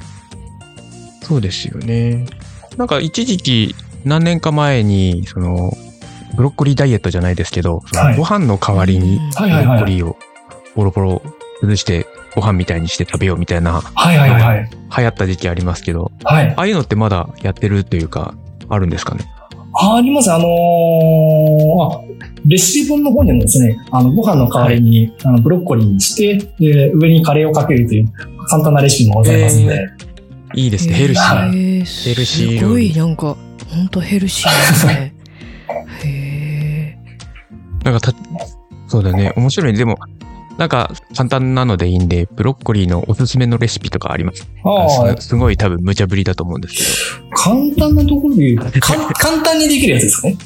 [1.21, 2.25] そうですよね。
[2.78, 5.71] なんか一時期、何年か前に、その、
[6.35, 9.73] ブロッコリーダイエットじゃないですけど、そのはいご飯の代わりにはいブロ。
[9.75, 10.15] ッコリーを
[10.75, 11.21] ポロポロ
[11.59, 14.69] 崩してご飯みたいにして食べようみたいなはいはいはい。
[14.97, 16.53] 流行った時期ありますけど、はい。
[16.55, 18.35] ああいうのってまだやってるというか、
[18.69, 19.25] あるんですかね？
[19.73, 20.31] ああります。
[20.31, 20.47] あのー
[21.83, 22.01] あ、
[22.45, 28.12] レシピ本の方にもですね、あの、ご飯の代わりに、あのブロッコリーにして、で、上にカレーをかけるという
[28.47, 29.88] 簡単なレシピもございますので、
[30.55, 31.51] いいですね、ヘルシはー。
[31.51, 31.85] ヘル
[32.25, 33.35] シーすごいなんか
[33.69, 35.13] ほんとヘルシーですね
[36.03, 36.97] へえ
[37.84, 38.13] なんかた、
[38.88, 39.73] そうだね、面白い。
[39.73, 39.97] でも、
[40.58, 44.45] なんか簡単なのでいいんで、ブロッコリーのおすすめのレシピとかあります？
[44.65, 47.36] ああすすごい多分無茶ぶりだと思うんですけど。
[47.36, 50.38] 簡単なところで言うと、簡単にできるやつですかね？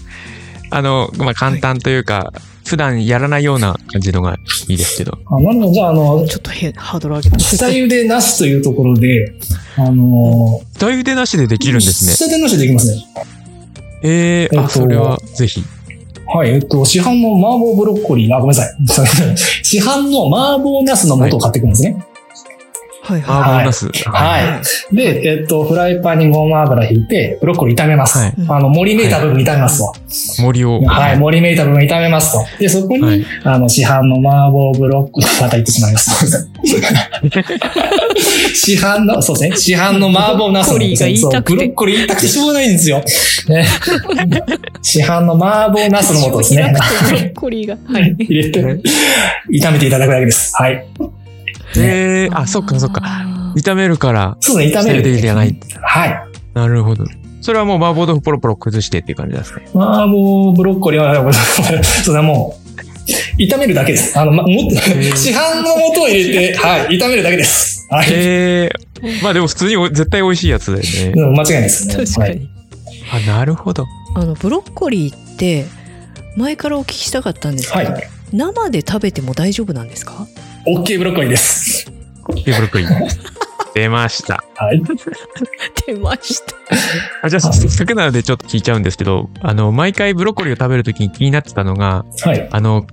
[0.75, 2.33] あの、まあ、簡単というか、
[2.65, 5.17] 普段やらないような感じのがいいですけど。
[5.25, 5.73] あなるほど。
[5.73, 9.33] じゃあ、あの、ちょっとへハードル上げた下茹でなしというところで、
[9.77, 12.13] あの、下茹でなしでできるんですね。
[12.13, 13.05] 下茹でなしでできますね。
[14.03, 15.63] えー、あ、えっとそれはぜひ。
[16.25, 18.75] はい、えっと、市販の麻婆ブロッコリー、あ、ごめんなさい。
[19.62, 21.93] 市販の麻婆茄子の素を買ってくるんですね。
[21.93, 22.12] はい
[23.05, 23.89] あはー、ボーナス。
[24.05, 24.61] は
[24.91, 24.95] い。
[24.95, 28.17] で、えっと、フライパンにごま油引いて、ブロッコリー炒めます。
[28.17, 29.93] はいあの、盛りめいた部分炒めますと。
[30.41, 30.81] 森を。
[30.81, 32.45] はい、盛りめいた部分炒めますと。
[32.59, 36.37] で、そこに、はいあの、市販の麻婆ブロッコリー、また言ってしまいました。
[38.53, 39.57] 市販の、そうですね。
[39.57, 43.03] 市販の麻婆茄子のブロッコリーが言いたくてブロッコリー言いたくてしょうがないんですよ。
[43.47, 43.65] ね、
[44.81, 46.73] 市販の麻婆茄子の素ですね。
[47.09, 48.15] ブロッコリーがはい。
[48.19, 50.53] 入れて、炒めていただくだけです。
[50.55, 50.85] はい。
[51.77, 53.01] えー、あ、そっかそっか。
[53.01, 55.03] か炒めるから、そうですね、炒める。
[55.03, 55.55] でじゃない。
[55.81, 56.23] はい。
[56.53, 57.05] なるほど。
[57.41, 59.59] それはもう麻婆豆腐ポロポロ崩してっていう感じですか？
[59.75, 61.33] 麻婆ブロッコリーは、
[61.83, 62.57] それはも
[63.38, 64.17] う、炒めるだけです。
[64.17, 67.86] あの、ま、も市販の素を入れて、はい、炒めるだけです。
[67.89, 68.07] はい。
[68.12, 71.12] えー、まあでも普通にお絶対美味しいやつだよね。
[71.15, 71.95] うん間違いないですね。
[71.95, 72.05] はい。
[72.07, 72.49] 確かに
[73.12, 73.86] あ、なるほど。
[74.15, 75.65] あのブロッコリーって
[76.38, 78.03] 前からお聞きしたかったんですけど、はい。
[78.31, 80.27] 生で食べても大丈夫なんですか？
[80.65, 81.86] OK ブロッコリーです。
[81.86, 81.91] で
[82.45, 82.89] ブロッコリー。
[83.73, 84.43] 出ました。
[84.56, 84.82] はい。
[85.86, 86.56] 出ました
[87.23, 92.47] あじゃあ、せっかくなのでちょっと聞いちゃうんですけど、あの、毎回ブロッコリーを食べるときに気になってたのが、はい。
[92.49, 92.86] あの、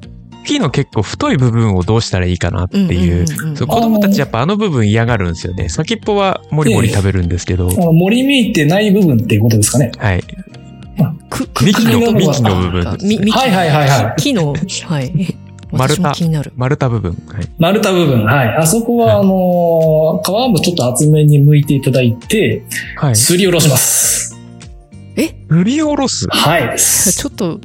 [0.45, 3.27] 茎の結構太い部分をどうしたらいいかなっていう。
[3.55, 5.69] 子供たちやっぱあの部分嫌がるんですよね。
[5.69, 9.93] 先っぽはもりもり食べるんですけど、あの、盛りめいてない部分っていうことですかね。
[9.97, 10.25] はい。
[11.29, 14.21] く幹の、茎の幹の部分はいはいはいはい。
[14.21, 15.37] 木のはい
[15.73, 17.13] 丸太私も気になる丸太部分。
[17.29, 17.49] はい。
[17.59, 18.25] 丸太部分。
[18.25, 18.49] はい。
[18.57, 22.65] あそこは、あのー皮もちょっと厚めに剥いていただいて、
[22.97, 23.17] はい。
[23.17, 24.37] すりおろします。
[25.49, 26.29] 振り下ろす？
[26.31, 26.79] はい。
[26.79, 27.61] ちょっと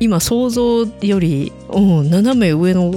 [0.00, 2.94] 今想像より、うん、斜め上の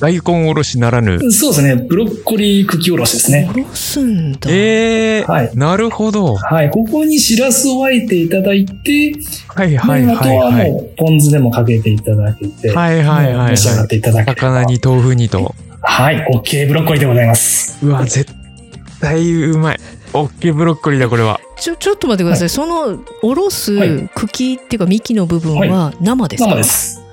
[0.00, 1.18] 大根おろしならぬ。
[1.30, 1.76] そうですね。
[1.76, 3.48] ブロッコリー茎おろしですね。
[3.50, 5.56] おろすんだ、えー、はい。
[5.56, 6.34] なるほど。
[6.36, 6.70] はい。
[6.70, 9.14] ここにしらすを沸いていただいて、
[9.48, 10.70] はいはいであとはいはい。
[10.70, 15.54] はもう、ポン酢でもかけていただけて、はいはいはいはい召し上がっていただければ魚に豆腐にと。
[15.80, 16.26] はい。
[16.32, 17.78] OK ブロッコリーでございます。
[17.84, 18.32] うわ、絶
[19.00, 19.80] 対うまい。
[20.12, 21.40] オッケーブロッコリーだ、これは。
[21.56, 27.03] ちょちょっと待ってください、そのおろすはい茎っていうか幹の部分は生ですか、生です。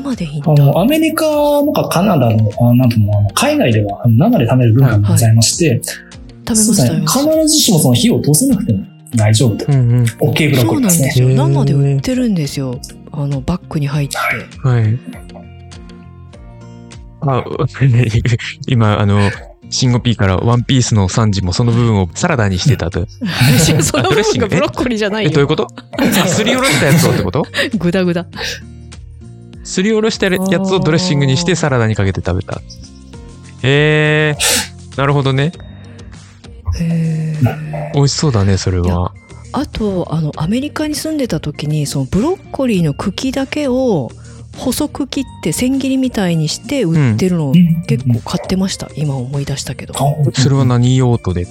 [0.00, 7.06] あ生でいいんだあの、アメリカとかカナダの、あなんとも、あの海外では生で食べる文化がございまして、食べまそうですね。
[7.06, 8.84] したよ必ずしもその火を通さなくても
[9.14, 9.72] 大丈夫と。
[9.72, 10.04] うんうん。
[10.04, 11.10] OK ブロッコリーですね。
[11.10, 11.62] そうなんです。
[11.62, 11.64] よ。
[11.64, 12.80] 生で売ってるんですよ。
[13.12, 14.16] あのバッグに入って。
[14.16, 14.98] はい。
[17.22, 17.44] あ、
[18.66, 19.30] 今、あの、
[19.68, 23.06] シンゴピーからワンピースのサンジもその部分をサラダにしてたと。
[23.82, 25.68] その部分がブロッコリーじゃないえ、どういうよこと？
[25.98, 27.44] あすりおろしたやつをってこと？
[27.78, 28.26] グダグダ
[29.64, 32.60] すりおろしたやつをドレッシングにしてサラダにかけて食べた。
[33.62, 35.52] えー、なるほどね。
[36.78, 37.92] へー。
[37.94, 39.12] 美味しそうだね、それは。
[39.52, 44.10] あとあのアメリカに住んでた時にそのブロッコリーの茎だけを
[44.56, 47.82] 細く切って千切りみたいにして売ってるのをうん。
[47.82, 48.88] 結構買ってました。
[48.96, 49.94] 今思い出したけど。
[49.96, 49.98] あ
[50.32, 51.46] それは何用途で？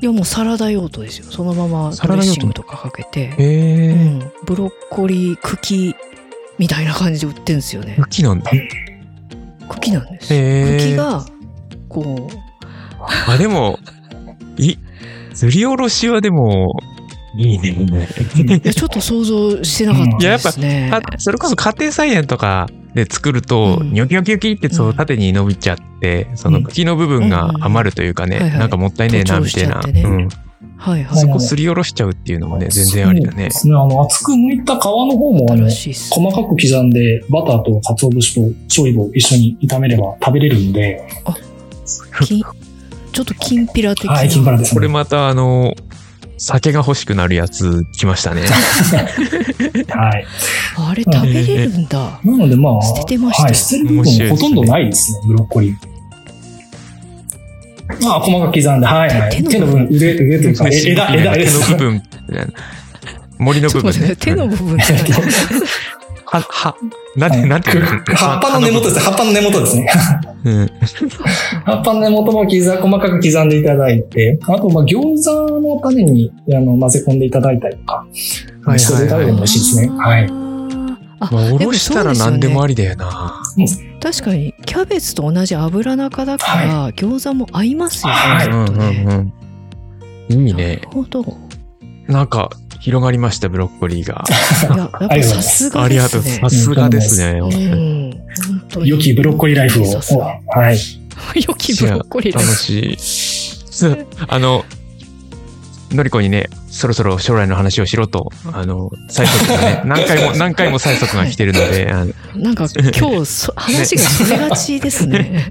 [0.00, 1.26] いやもうサラダ用途ですよ。
[1.30, 5.94] そのままドレッサラダ用途シングとかかけて、へえ、うん、ブロッコリー茎
[6.58, 7.96] みたいな感じで売ってるんですよね。
[8.00, 8.50] 茎なんだ。
[9.68, 10.28] 茎なんです。
[10.28, 11.24] 茎が
[11.88, 12.48] こう
[13.28, 13.78] あ、でも、
[14.56, 14.76] い、
[15.34, 16.78] すりおろしはでも、
[17.36, 17.70] いいね。
[18.34, 23.92] いやちょっと想像してなかったですね、かそれこそ家庭菜園とかで作ると、うん。
[23.92, 24.94] ニョキニョキニョキってそううん。
[24.96, 29.80] 縦に伸びちゃって、その茎の部分が余るというかね、なんかもったいねえなみたいな。
[30.78, 33.50] はいはいそこすりおろしちゃうっていうのもね、全然ありだねそうで。
[33.50, 33.74] すね。
[33.74, 41.02] あの、厚く剥いた皮の方も、あ細かく刻んで、バターと鰹節と醤油を一緒に炒めれば食べれるんで、
[42.24, 42.42] き
[43.12, 44.76] ちょっときんぴら的な、はい、金パラですね。
[44.76, 45.74] これまたあの、
[46.38, 48.42] 酒が欲しくなるやつ来ましたね。
[49.90, 50.24] はい。
[50.76, 55.97] あれ食べれるんだ、なのでまあ、捨ててましたはい、捨てる部分もほとんどないですね、ブロッコリー。
[58.02, 59.44] まあ、細かく刻んで、はい、はい。
[59.44, 62.02] 手の部分、腕、腕というか、え枝、枝、手枝の部分。
[63.38, 64.16] 森の部分ね。
[64.16, 64.76] 手の部分
[66.30, 66.76] は、は、
[67.16, 69.00] なんて、なんて葉っぱの根元ですね。
[69.00, 69.90] 葉っぱの根元ですね。
[70.44, 70.70] うん。
[71.64, 78.06] 葉っぱの根元も刻細かく刻んでいただいて、あと、まあ、餃子の種にあの混ぜ込んでいただいたりとか、
[78.64, 79.92] はいそれで食べても美味しいですね。
[79.96, 80.26] はい。
[81.20, 83.42] あまあ、おろしたら何でもありりだよな。
[84.00, 89.32] 確かにキャベツと同じ油中だから、餃子も合いますよね、はいうんうんきっとね
[90.28, 90.46] うん。
[90.46, 90.88] いいねなる。
[90.90, 91.24] ほど
[92.06, 94.24] なんか、広がりました、ブロッコリーが。
[94.74, 96.22] いややっぱさすがありがとう。
[96.22, 97.40] ですねさすがですね。
[97.40, 98.10] うん
[98.48, 99.84] 本当に良きブロッコリーライフを。
[99.84, 100.78] はい。
[101.46, 102.96] 良きブロッコリー楽ですしい。
[102.98, 104.64] すあの、
[105.90, 112.66] のりこにね、そろそろ将来の話をしろと、あの、催促がね、 何回も、何回も催促が来てるので、あの なんか
[112.98, 115.50] 今日 そ話がそれがちですね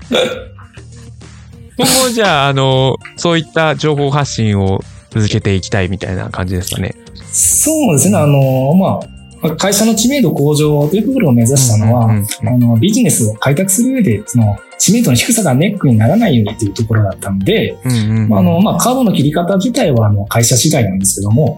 [1.78, 6.96] 今後じゃあ、あの、そういった情報発信を続けていきたいみたいな感じですかね。
[7.32, 8.18] そうですね。
[8.18, 9.17] あの、まあ、
[9.56, 21.58] 会社の知名度向上というところを目指したのは、あの、ビジネスを開拓する上で、その、知名度の低さがネックにならないようにというところだったので、あの、まあ、カードの切り方自体は、あの、会社次第なんですけども、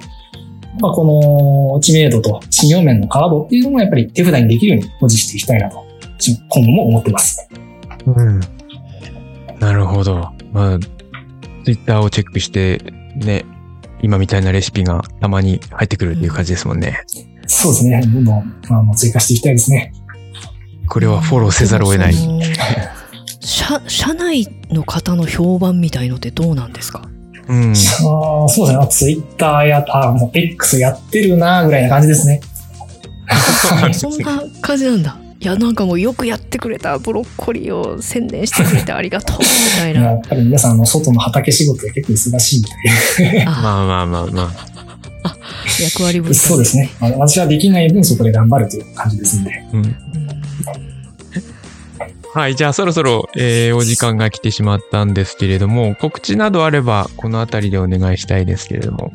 [0.80, 5.84] まあ、この知名度と信用面のカードっていうのもやっぱり手札にできるように保持していきたいなと、
[6.50, 7.50] 今後も思ってます。
[8.06, 8.40] うん。
[9.60, 10.30] なるほど。
[10.54, 10.80] まあ、
[11.66, 12.82] ツイッターをチェックして、
[13.16, 13.46] ね、
[14.02, 17.04] 今みたいなレシピがたまに入ってくるっていう感じですもんね。
[17.52, 18.00] そうですね。
[18.02, 19.92] どんどん、あの、追加していきたいですね。
[20.88, 22.16] これはフォローせざるを得ない。
[23.42, 27.02] 社社内の方の評判みたいのってどうなんですか？
[27.48, 27.76] うん。
[27.76, 28.88] そうですね。
[28.90, 32.40] ツイッターや、あ、もう X やってるなぐらいな感じですね。
[33.94, 39.46] そんな感じなんだいやなんかもうよくやってくれたブロッコリーを宣伝してくれてありがとうみ
[39.80, 43.46] たいなやっぱり皆さん、あの、外の畑仕事で結構忙しいみたいで。
[43.46, 44.69] あまあまあまあまあ。
[45.82, 46.90] 役割分担そうですね。
[47.00, 49.52] 私はできない分そこで頑張るという感じですんで。
[49.74, 49.80] うん。
[49.80, 49.96] うん
[52.32, 52.56] はい。
[52.56, 59.12] じゃあそろそろ、えーお時間が来てしまったんですけれども、告知などあれば、このあたりでお願いしたいですけれども。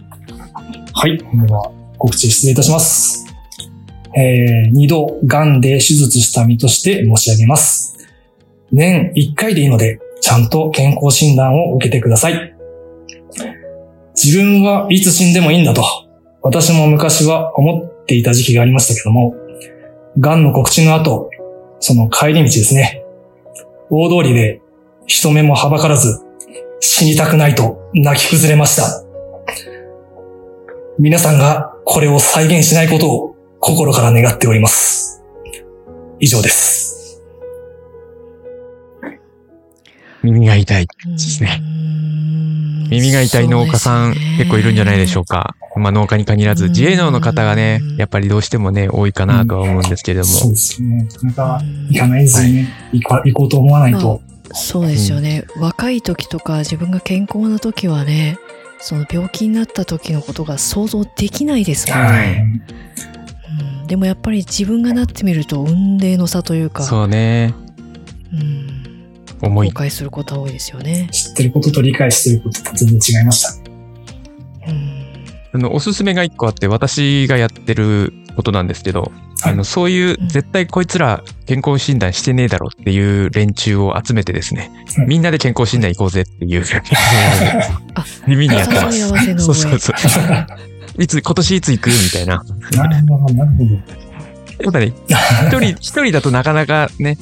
[0.93, 1.17] はい。
[1.17, 3.25] では、告知失礼いたします。
[4.17, 7.97] えー、二度、癌で手術した身として申し上げます。
[8.73, 12.54] 年一回でいいので、ちゃんと健康診断を受けてください。
[14.15, 15.83] 自分はいつ死んでもいいんだと、
[16.43, 19.35] 私も昔は思っていた時期がありましたけども、
[20.19, 21.31] 癌の告知の後、
[21.81, 23.03] その帰り道ですね。
[23.91, 24.61] 大通りで
[25.07, 26.21] 人目もはばからず、
[26.81, 29.05] 死にたくないと泣き崩れました。
[30.99, 35.25] 皆さんがこれを再現しないことを心から願っております。
[36.21, 37.21] 以上です。
[40.23, 41.61] 耳が痛いですね。
[43.01, 45.55] 耳が痛い農家さん、結構いるんじゃないでしょうか。
[45.75, 45.81] か。
[45.81, 50.51] まあ農家に限らず、うん自営農の方がね、やっぱりどうしてもね、多いかなとは思うんですけれどそうも。
[50.53, 51.09] ですね。
[51.23, 54.21] なかなか行かないずにね、行こう行こうと思わないと。
[54.53, 58.39] そうですよね、若い時とか自分が健康な時はね
[58.79, 62.69] その病気になった時のことが想像できないですもんはいね、。
[63.59, 67.55] うんでもやっぱり自分がなってみると運命の差というかそうね。
[68.33, 68.84] うん、
[69.47, 69.71] 重い。
[69.71, 73.71] 後悔することは多いですよね、知ってることと理解してることと全然違いました。
[74.69, 75.05] うん
[75.55, 79.13] あの、おすすめが一個あって、私がやってることなんですけど、
[79.45, 86.65] あの、そういううん、絶対こいつら健康診断してねえだろっていう連中を集めてですね、はいみんなで健康診断行こうぜっていう、
[87.95, 89.09] あ 耳にやってます。
[89.39, 89.95] そうそうそう。
[90.99, 92.43] いつ、今年いつ行くみたいな。
[92.77, 93.75] なるほど、なるほど。
[94.65, 94.93] やっぱね、
[95.47, 97.17] 一人、一人だとなかなかね、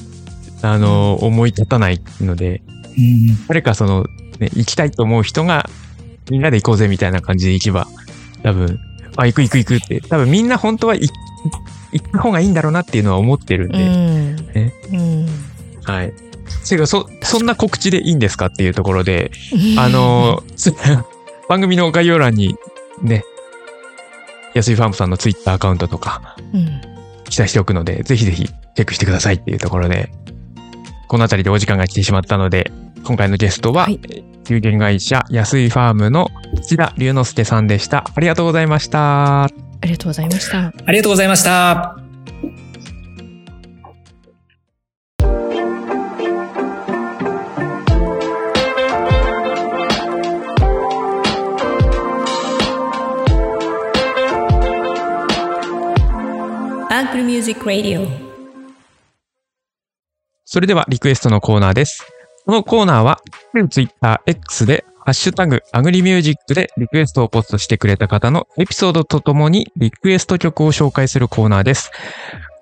[0.62, 4.04] あの、思い立たないので、うん誰かその、
[4.38, 5.68] ね、行きたいと思う人が、
[6.30, 7.86] みんなで行こうぜみたいな感じで行けば、
[8.42, 8.78] 多分、
[9.16, 11.10] あ、行く行く行くって、多分みんな本当は行
[11.92, 14.36] 行った方がいいんだろうなっていうのは思ってるんうで、ん。
[14.36, 15.26] ねうん。
[15.84, 16.12] はい。
[16.64, 19.30] せがそ、そんな告知でいいんですかっていうところで、
[19.76, 20.74] あの、つ
[21.48, 22.56] 番組の概要欄に
[23.02, 23.24] ね、
[24.54, 26.80] 安井ファームさんのツイッターアカウントとかうん。
[27.24, 30.10] 記載しておくので、ぜひぜひチェックしてくださいっていうところで、
[31.12, 32.72] このあたりでお時間が来てしまったので、
[33.04, 34.00] 今回のゲストは、はい
[34.48, 36.28] 有限会社安井ファームの
[36.62, 38.04] 土田龍之介さんでした。
[38.14, 39.44] ありがとうございました。
[39.44, 39.48] あ
[39.82, 40.72] りがとうございました。
[40.86, 41.96] ありがとうございました。
[56.90, 57.18] アンク
[60.52, 62.06] それではリクエストのコーナーです。
[62.44, 63.22] このコーナーは、
[63.70, 71.90] ツイッター X で、ハッシュタグ、アグリミュージックでリクエストをポストしてくれた方のエピソードとともにリクエスト曲を紹介するコーナーです。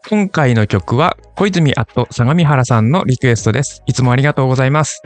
[0.08, 3.82] 今回の曲は、小泉アット相模原さんのリクエストです。
[3.86, 5.02] いつもありがとうございます。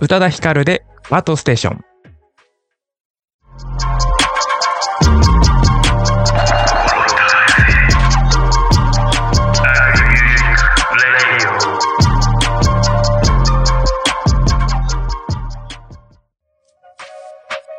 [0.00, 1.84] 宇多田ヒカルで、バートステーション。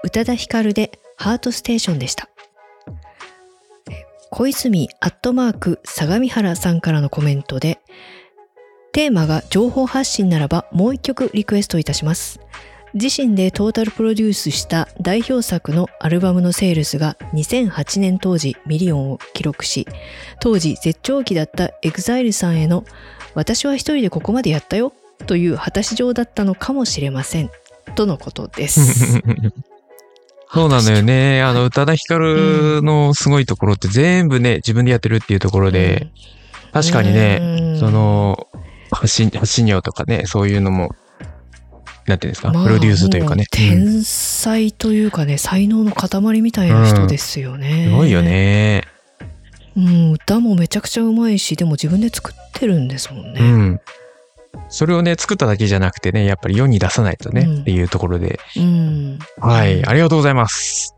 [0.05, 2.29] 宇多田ヒカルで Heart Station でした。
[4.29, 7.79] 小泉アットマーク相模原さんからのコメントで、
[8.91, 12.39] テーマが情報発信ならばもう一曲リクエストいたします。
[12.93, 19.87] 自身でトータルプロデュースした代表作のアルバムのセールスが2008年当時ミリオンを記録し、
[20.39, 22.85] 当時絶頂期だった EXILE さんへの
[23.33, 24.93] 私は一人でここまでやったよ
[25.25, 27.49] という果たし状だったのかもしれません。
[27.95, 29.23] とのことです。
[30.55, 31.41] そうなのよね。
[31.43, 36.07] あの、宇多田ヒカルのすごいところって全部ね、自分でやってるっていうところで、
[36.71, 38.47] 確かにね、ねそ、の、
[38.89, 40.95] 発信、発信量とかね、そういうのも、
[42.07, 43.47] なんていうんですか、まあプロデュースというかね。
[43.51, 47.87] 天才というかね、才能の塊みたいな人ですよね。
[47.89, 48.21] すごいよ。
[48.21, 48.83] ね。
[49.75, 53.41] うん、歌もめちゃくちゃうまいし、でも自分で作ってるんですもんね。
[53.41, 53.81] うん。
[54.69, 58.39] それをね、作っただけじゃなくてね、やっぱり世に出さないとね、うんっていうところで。
[58.57, 59.19] うん。
[59.39, 60.95] はい、ありがとうございます。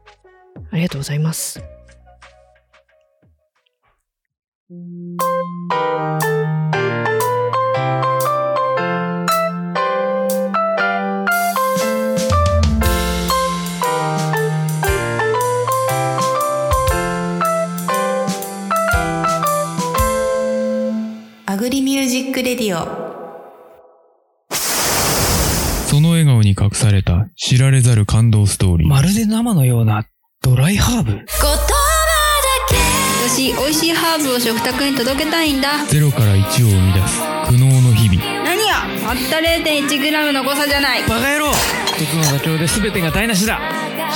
[0.72, 1.62] ありがとうございます。
[26.68, 28.90] 隠された知られざる感動ストーリー。
[28.90, 30.06] まるで生のような
[30.44, 31.26] ドライハーブ？
[33.30, 38.22] 私美味しいハーブを食卓に届けたいんだゼロから1を生み出す苦悩の日々。
[38.44, 38.76] 何や？
[39.06, 41.52] たった 0.1g の誤差じゃないバカ野郎
[41.86, 43.60] 一つの妥協で全てが台無しだ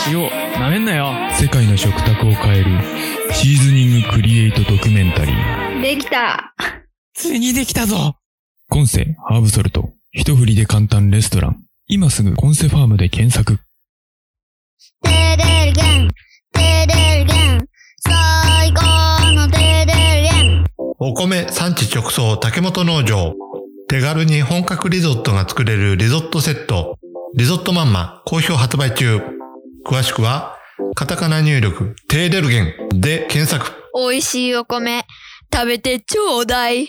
[0.07, 0.29] 塩
[0.59, 2.71] なめんなよ世界の食卓を変える
[3.33, 5.81] シーズニングクリエイトドキュメンタリー。
[5.81, 6.53] できた
[7.13, 8.15] ついにできたぞ
[8.69, 9.89] コンセハーブソルト。
[10.13, 11.63] 一振りで簡単レストラン。
[11.93, 13.59] 今すぐコンセファームで検索。
[15.03, 16.07] テレルゲン、
[16.53, 17.67] テレルゲン、
[17.99, 20.65] 最高のテレルゲン。
[20.99, 23.33] お米産地直送竹本農場。
[23.89, 26.97] 手軽に本格リゾットが作れるリゾットセット。
[27.35, 29.19] リゾットマンマ好評発売中。
[29.85, 30.55] 詳しくは、
[30.95, 33.69] カタカナ入力、テーデルゲンで検索。
[33.93, 35.03] 美味しいお米、
[35.53, 36.87] 食べてちょうだい。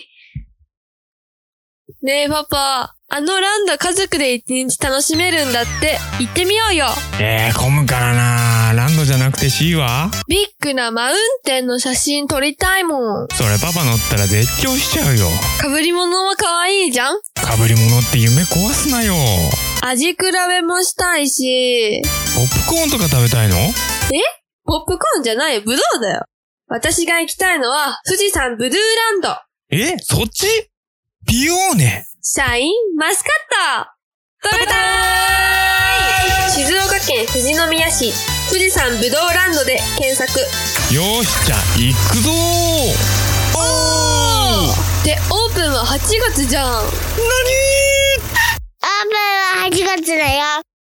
[2.03, 6.87] ねえパパ、あのランド家族で一日楽しめるんだって、行ってみようよ。
[7.21, 10.11] えー、混むからなランドじゃなくて C は？
[10.27, 13.27] ビッグなマウンテンの写真撮りたいもん。
[13.31, 15.27] それパパ乗ったら絶叫しちゃうよ。
[15.61, 17.15] 被り物も可愛いじゃん？
[17.37, 19.13] 被り物って夢壊すなよ。
[19.81, 22.01] 味比べもしたいし。
[22.35, 23.55] ポップコーンとか食べたいの？
[23.55, 23.71] え？
[24.65, 25.55] ポップコーンじゃない？
[25.55, 26.25] よ、ブドウだよ。
[26.67, 29.37] 私が行きたいのは、富士山ブルーランド。
[29.69, 29.97] え？
[29.99, 30.47] そっち？
[31.25, 33.33] ピオーネシャインマスカッ
[34.43, 34.49] ト。
[34.49, 36.51] 食べたーい。
[36.51, 38.13] 静岡県富士宮市。
[38.49, 40.39] 富士山ぶどうランドで検索。
[40.93, 42.33] よーしじゃあ行くぞー。
[43.57, 45.05] おー。
[45.05, 45.99] でオープンは8
[46.31, 46.69] 月じゃん。
[46.69, 46.91] オープ
[49.09, 49.19] ン
[49.61, 50.72] は8月だよ。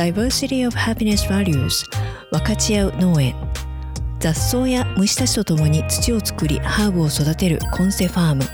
[0.00, 1.84] Diversity of Happiness Values
[2.30, 3.34] 分かち合う農園。
[4.18, 8.44] 雑草や虫たちとともに土を作りハーブを育てるコンセファーム。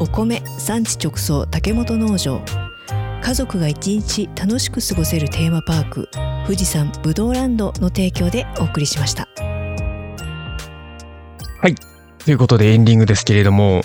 [0.00, 2.42] お米産地直送竹本農場。
[3.22, 6.08] 家族が一日楽しく過ごせるテーマパーク
[6.46, 9.28] 富士山ぶどうランドの提供でお送りしました。
[11.60, 11.76] はい。
[12.24, 13.82] ということでエンディングですけれども、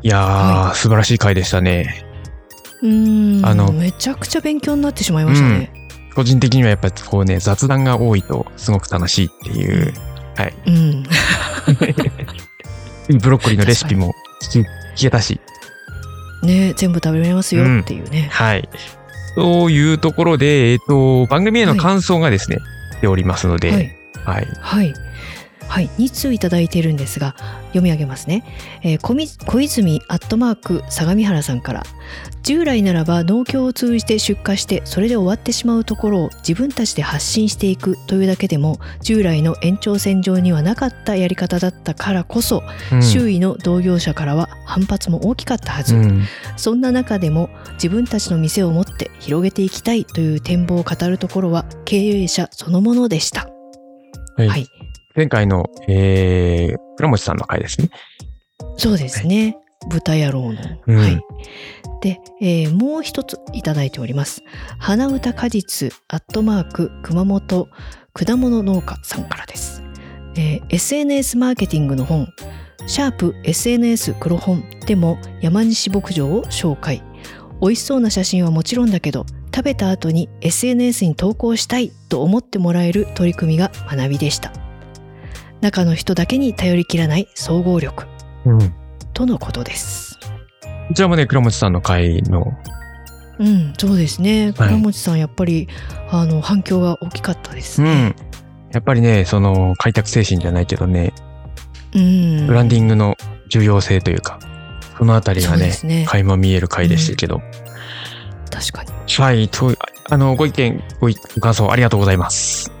[0.00, 2.06] いやー、素晴らしい回でしたね。
[2.80, 5.79] うーんあのめちゃくちゃ勉強になってしまいましたね
[6.14, 9.92] 個人的にはやっぱりこうね、雑談が多いとすごく楽しいっていう、
[10.36, 10.54] はい。
[10.66, 11.04] うん
[13.18, 14.14] ブロッコリーのレシピも
[14.52, 14.64] 聞
[14.96, 15.40] けたし、
[16.44, 18.68] ね全部食べれますよっていうね、はい。
[19.34, 22.58] というところで、えっ、と、番組への感想がですね、
[22.98, 24.48] 来ておりますので、はいはい。
[24.60, 24.94] はい。
[25.70, 27.36] はい、2通いただいているんですが
[27.68, 28.44] 読み上げますね、
[28.82, 31.84] えー小泉アットマーク相模原さんから
[32.42, 43.02] 従来ならば農協を通じて出荷してそれで終わってしまうところを自分たちで発信していくというだけでも従来の延長線上にはなかったやり方だったからこそ、うん。
[43.02, 46.24] 周囲の同業者からは反発も大きかったはず、うん。
[46.56, 53.48] そんな中でも自分たちの店を持って広げていきたいという展望を語るところは経営者そのものでした。
[54.36, 54.48] はい。
[54.48, 54.79] はい
[55.20, 57.90] 前回の、えー、倉持さんの回ですね。
[58.78, 59.58] そうですね。
[59.90, 60.58] 豚野郎の。
[60.86, 61.20] うんはい。
[62.00, 64.42] で、えーもう一ついただいております。
[64.78, 67.68] 花歌果実アットマーク熊本
[68.14, 69.82] 果物農家さんからです。
[70.38, 72.26] えー SNS マーケティングの本、
[72.86, 77.02] シャープ SNS 黒本でも山西牧場を紹介。
[77.60, 84.69] 美味しそうな写真はもちろんだけど、食べた後に SNS に投稿したいと思ってもらえる取り組みが学びでした。
[85.60, 88.06] 中の人だけに頼りきらない総合力。
[88.44, 88.74] うん。
[89.12, 90.18] とのことです。
[90.88, 92.52] こちらもね、倉持さんの回の、
[93.38, 94.52] うん、そうですね。
[94.56, 95.68] はい倉持さん、やっぱり、
[96.10, 97.90] あの、反響が大きかったですね。
[97.90, 98.70] うん。
[98.72, 101.12] やっぱりね、その、開拓精神じゃないけどね、
[101.94, 102.46] うん。
[102.46, 103.16] ブランディングの
[103.48, 104.38] 重要性というか、
[104.96, 107.40] そのあたりがねね垣間見える回でしたけど。
[108.50, 108.90] 確かに。
[109.16, 109.74] はい、と、
[110.08, 112.72] あの、ご意見、ごいご感想ありがとうございます。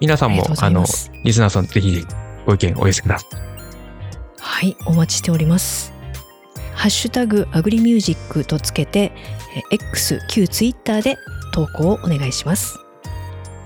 [0.00, 0.84] 皆さんもあの
[1.22, 2.04] リスナーさんぜひ
[2.46, 3.28] ご意見お寄せください。
[4.38, 5.92] はい、お待ちしております。
[6.74, 9.12] ハッシュタグアグリミュージックとつけて、
[9.70, 11.16] え X、旧 Twitter で
[11.52, 12.78] 投稿をお願いします。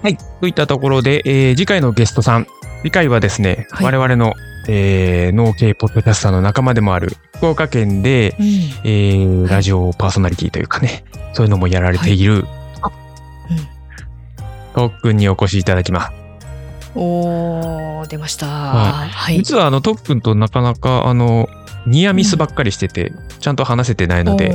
[0.03, 0.19] はい。
[0.41, 2.47] といったところで、えー次回のゲストさん。
[2.83, 4.35] 次回はですね、はい我々の、
[4.69, 8.47] えー農系ポッドキャスターの仲間でもある、福岡県で、うん。
[8.85, 12.45] えーラジオパーソナリティというかね、そういうのもやられている、
[14.75, 16.28] トックンにお越しいただきます。
[17.01, 18.47] おー、出ました。
[18.47, 19.37] はいはい。
[19.37, 21.49] 実はあの、トックンとなかなか、あの、
[21.87, 24.55] ニアミスばっかりしてて、ちゃんと話せてないので、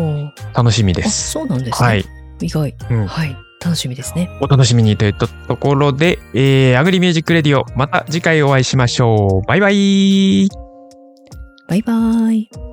[0.53, 1.31] 楽しみであ、す。
[1.31, 1.87] そうなんですね。
[1.87, 2.05] はい。
[2.41, 2.75] 意外。
[2.91, 3.35] うんはい。
[3.63, 4.29] 楽しみですね。
[4.41, 9.47] お楽しみにといったところで、えー、 Agri Music Radio、また次回お会いしましょう。
[9.47, 10.49] バイバイ
[11.69, 12.72] バイバイ。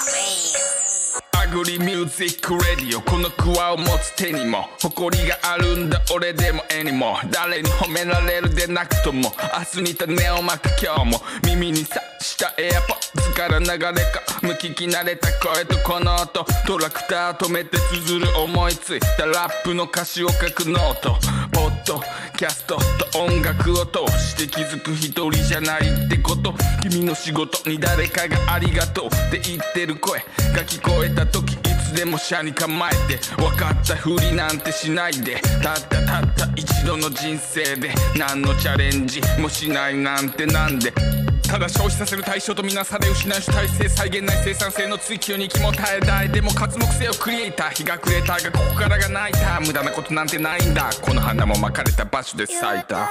[1.51, 4.69] Agri Music Radio このクワを持つ手にも。
[4.81, 6.01] 誇りがあるんだ。
[6.15, 9.33] 俺でも絵にも誰に褒められるでなくとも。
[9.75, 11.21] 明日に種をまく今日も。
[11.45, 16.45] 耳にさした AirPods から流れ込む聞き慣れた声とこの音。
[16.65, 21.17] トラクター止めて綴る思いついたラップの歌詞を書くノート。
[21.51, 22.01] ポッド
[22.41, 26.55] キャストと音楽を通して気づく一人じゃないってこと。
[26.81, 30.21] 君の仕事に誰かがありがとうって言ってる声。
[30.55, 33.19] が聞こえた時いつでも車に構えて。
[33.35, 35.39] 分かったふりなんてしないで。
[35.61, 40.91] たったたった一度の人生で何のチャレンジもしないなんてなんで。
[41.51, 53.09] ただ消費させる対象とみなされ失う主体性再現ない生産性の追求に気も耐えたいでも活目性をクリエイター日が暮れたがここからが泣いた無駄なことなんてないんだこの花も巻かれた場所で咲いた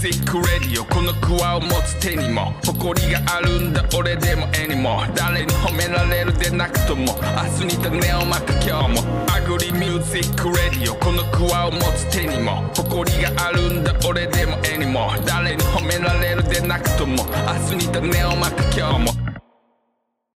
[0.00, 5.02] Music Radio このクワを持つ手にも誇りがあるんだ俺でも絵にも。
[5.14, 7.14] 誰に褒められるでなくとも
[7.60, 9.26] 明日に種をまく今日も。
[9.34, 12.62] Agri Music Radio このクワを持つ手にも。
[12.76, 15.12] 誇りがあるんだ俺でも絵にも。
[15.24, 17.24] 誰に褒められるでなくとも
[17.70, 19.15] 明日に種をまく今日も。